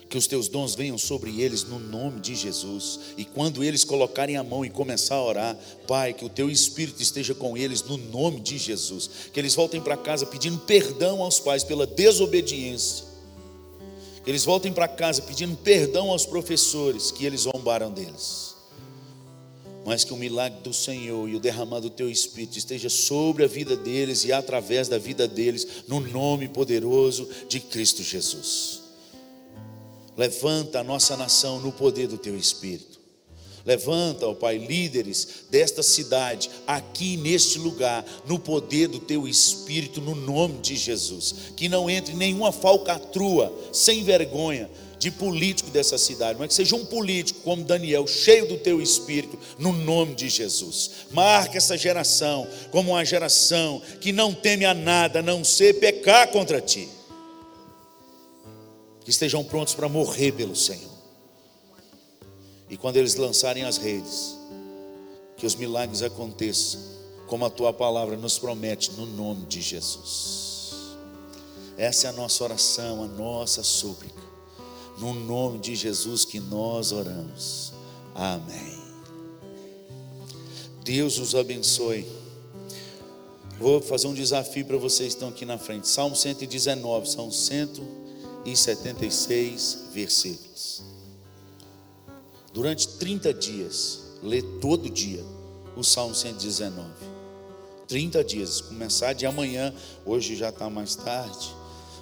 [0.09, 2.99] que os teus dons venham sobre eles no nome de Jesus.
[3.17, 7.01] E quando eles colocarem a mão e começar a orar, Pai, que o teu espírito
[7.01, 9.09] esteja com eles no nome de Jesus.
[9.33, 13.05] Que eles voltem para casa pedindo perdão aos pais pela desobediência.
[14.23, 18.56] Que eles voltem para casa pedindo perdão aos professores que eles zombaram deles.
[19.87, 23.47] Mas que o milagre do Senhor e o derramado do teu espírito esteja sobre a
[23.47, 28.81] vida deles e através da vida deles, no nome poderoso de Cristo Jesus.
[30.17, 32.99] Levanta a nossa nação no poder do teu espírito.
[33.65, 40.15] Levanta, ó Pai, líderes desta cidade, aqui neste lugar, no poder do teu espírito, no
[40.15, 41.33] nome de Jesus.
[41.55, 44.69] Que não entre nenhuma falcatrua, sem vergonha,
[44.99, 49.37] de político dessa cidade, mas que seja um político como Daniel, cheio do teu espírito,
[49.59, 50.91] no nome de Jesus.
[51.11, 56.29] Marca essa geração como uma geração que não teme a nada, a não ser pecar
[56.31, 56.89] contra ti
[59.07, 60.91] que estejam prontos para morrer pelo Senhor.
[62.69, 64.37] E quando eles lançarem as redes,
[65.37, 66.81] que os milagres aconteçam,
[67.25, 70.73] como a tua palavra nos promete, no nome de Jesus.
[71.77, 74.16] Essa é a nossa oração, a nossa súplica.
[74.97, 77.73] No nome de Jesus que nós oramos.
[78.15, 78.77] Amém.
[80.83, 82.05] Deus os abençoe.
[83.59, 85.87] Vou fazer um desafio para vocês que estão aqui na frente.
[85.87, 88.07] Salmo 119, são 119
[88.47, 90.81] e 76 versículos.
[92.53, 95.23] Durante 30 dias, lê todo dia
[95.75, 96.87] o Salmo 119.
[97.89, 99.73] 30 dias, começar de amanhã,
[100.05, 101.53] hoje já está mais tarde,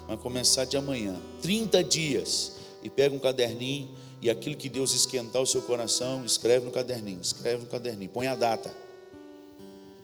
[0.08, 2.52] mas começar de amanhã, 30 dias,
[2.86, 3.88] e pega um caderninho
[4.22, 8.28] e aquilo que Deus esquentar o seu coração, escreve no caderninho, escreve no caderninho, põe
[8.28, 8.72] a data.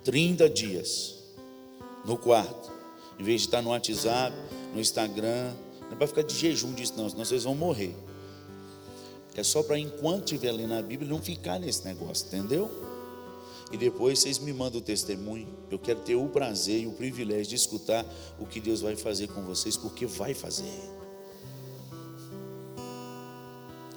[0.04, 1.14] 30 dias
[2.04, 2.72] no quarto,
[3.18, 4.36] em vez de estar no WhatsApp,
[4.74, 5.52] no Instagram,
[5.82, 7.94] não é para ficar de jejum disso, não, senão vocês vão morrer.
[9.36, 12.68] É só para enquanto estiver lendo a Bíblia, não ficar nesse negócio, entendeu?
[13.70, 15.48] E depois vocês me mandam o testemunho.
[15.70, 18.04] Eu quero ter o prazer e o privilégio de escutar
[18.38, 21.01] o que Deus vai fazer com vocês, porque vai fazer.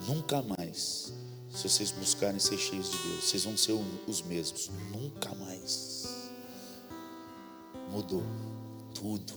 [0.08, 1.14] Nunca mais,
[1.49, 3.74] se vocês buscarem ser cheios de Deus, vocês vão ser
[4.08, 4.70] os mesmos.
[4.91, 6.06] Nunca mais.
[7.91, 8.24] Mudou
[8.93, 9.34] tudo.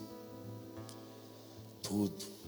[1.82, 2.38] Tudo.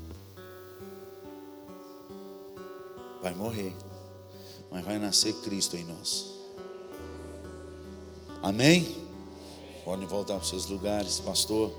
[3.23, 3.75] vai morrer,
[4.71, 6.27] mas vai nascer Cristo em nós.
[8.43, 8.97] Amém?
[9.85, 11.73] Podem voltar para os seus lugares, pastor.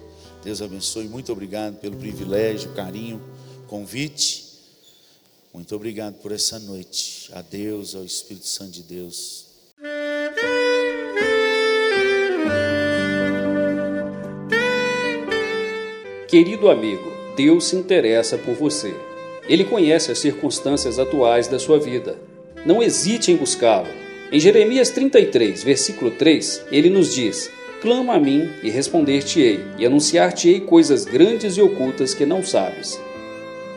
[0.44, 1.08] Deus abençoe.
[1.08, 3.22] Muito obrigado pelo privilégio, carinho,
[3.68, 4.51] convite.
[5.54, 7.30] Muito obrigado por essa noite.
[7.34, 9.46] A Deus, ao Espírito Santo de Deus.
[16.28, 18.96] Querido amigo, Deus se interessa por você.
[19.50, 22.18] Ele conhece as circunstâncias atuais da sua vida.
[22.66, 23.90] Não hesite em buscá-lo.
[24.32, 27.52] Em Jeremias 33, versículo 3, ele nos diz:
[27.82, 32.98] Clama a mim e responder-te-ei, e anunciar-te-ei coisas grandes e ocultas que não sabes.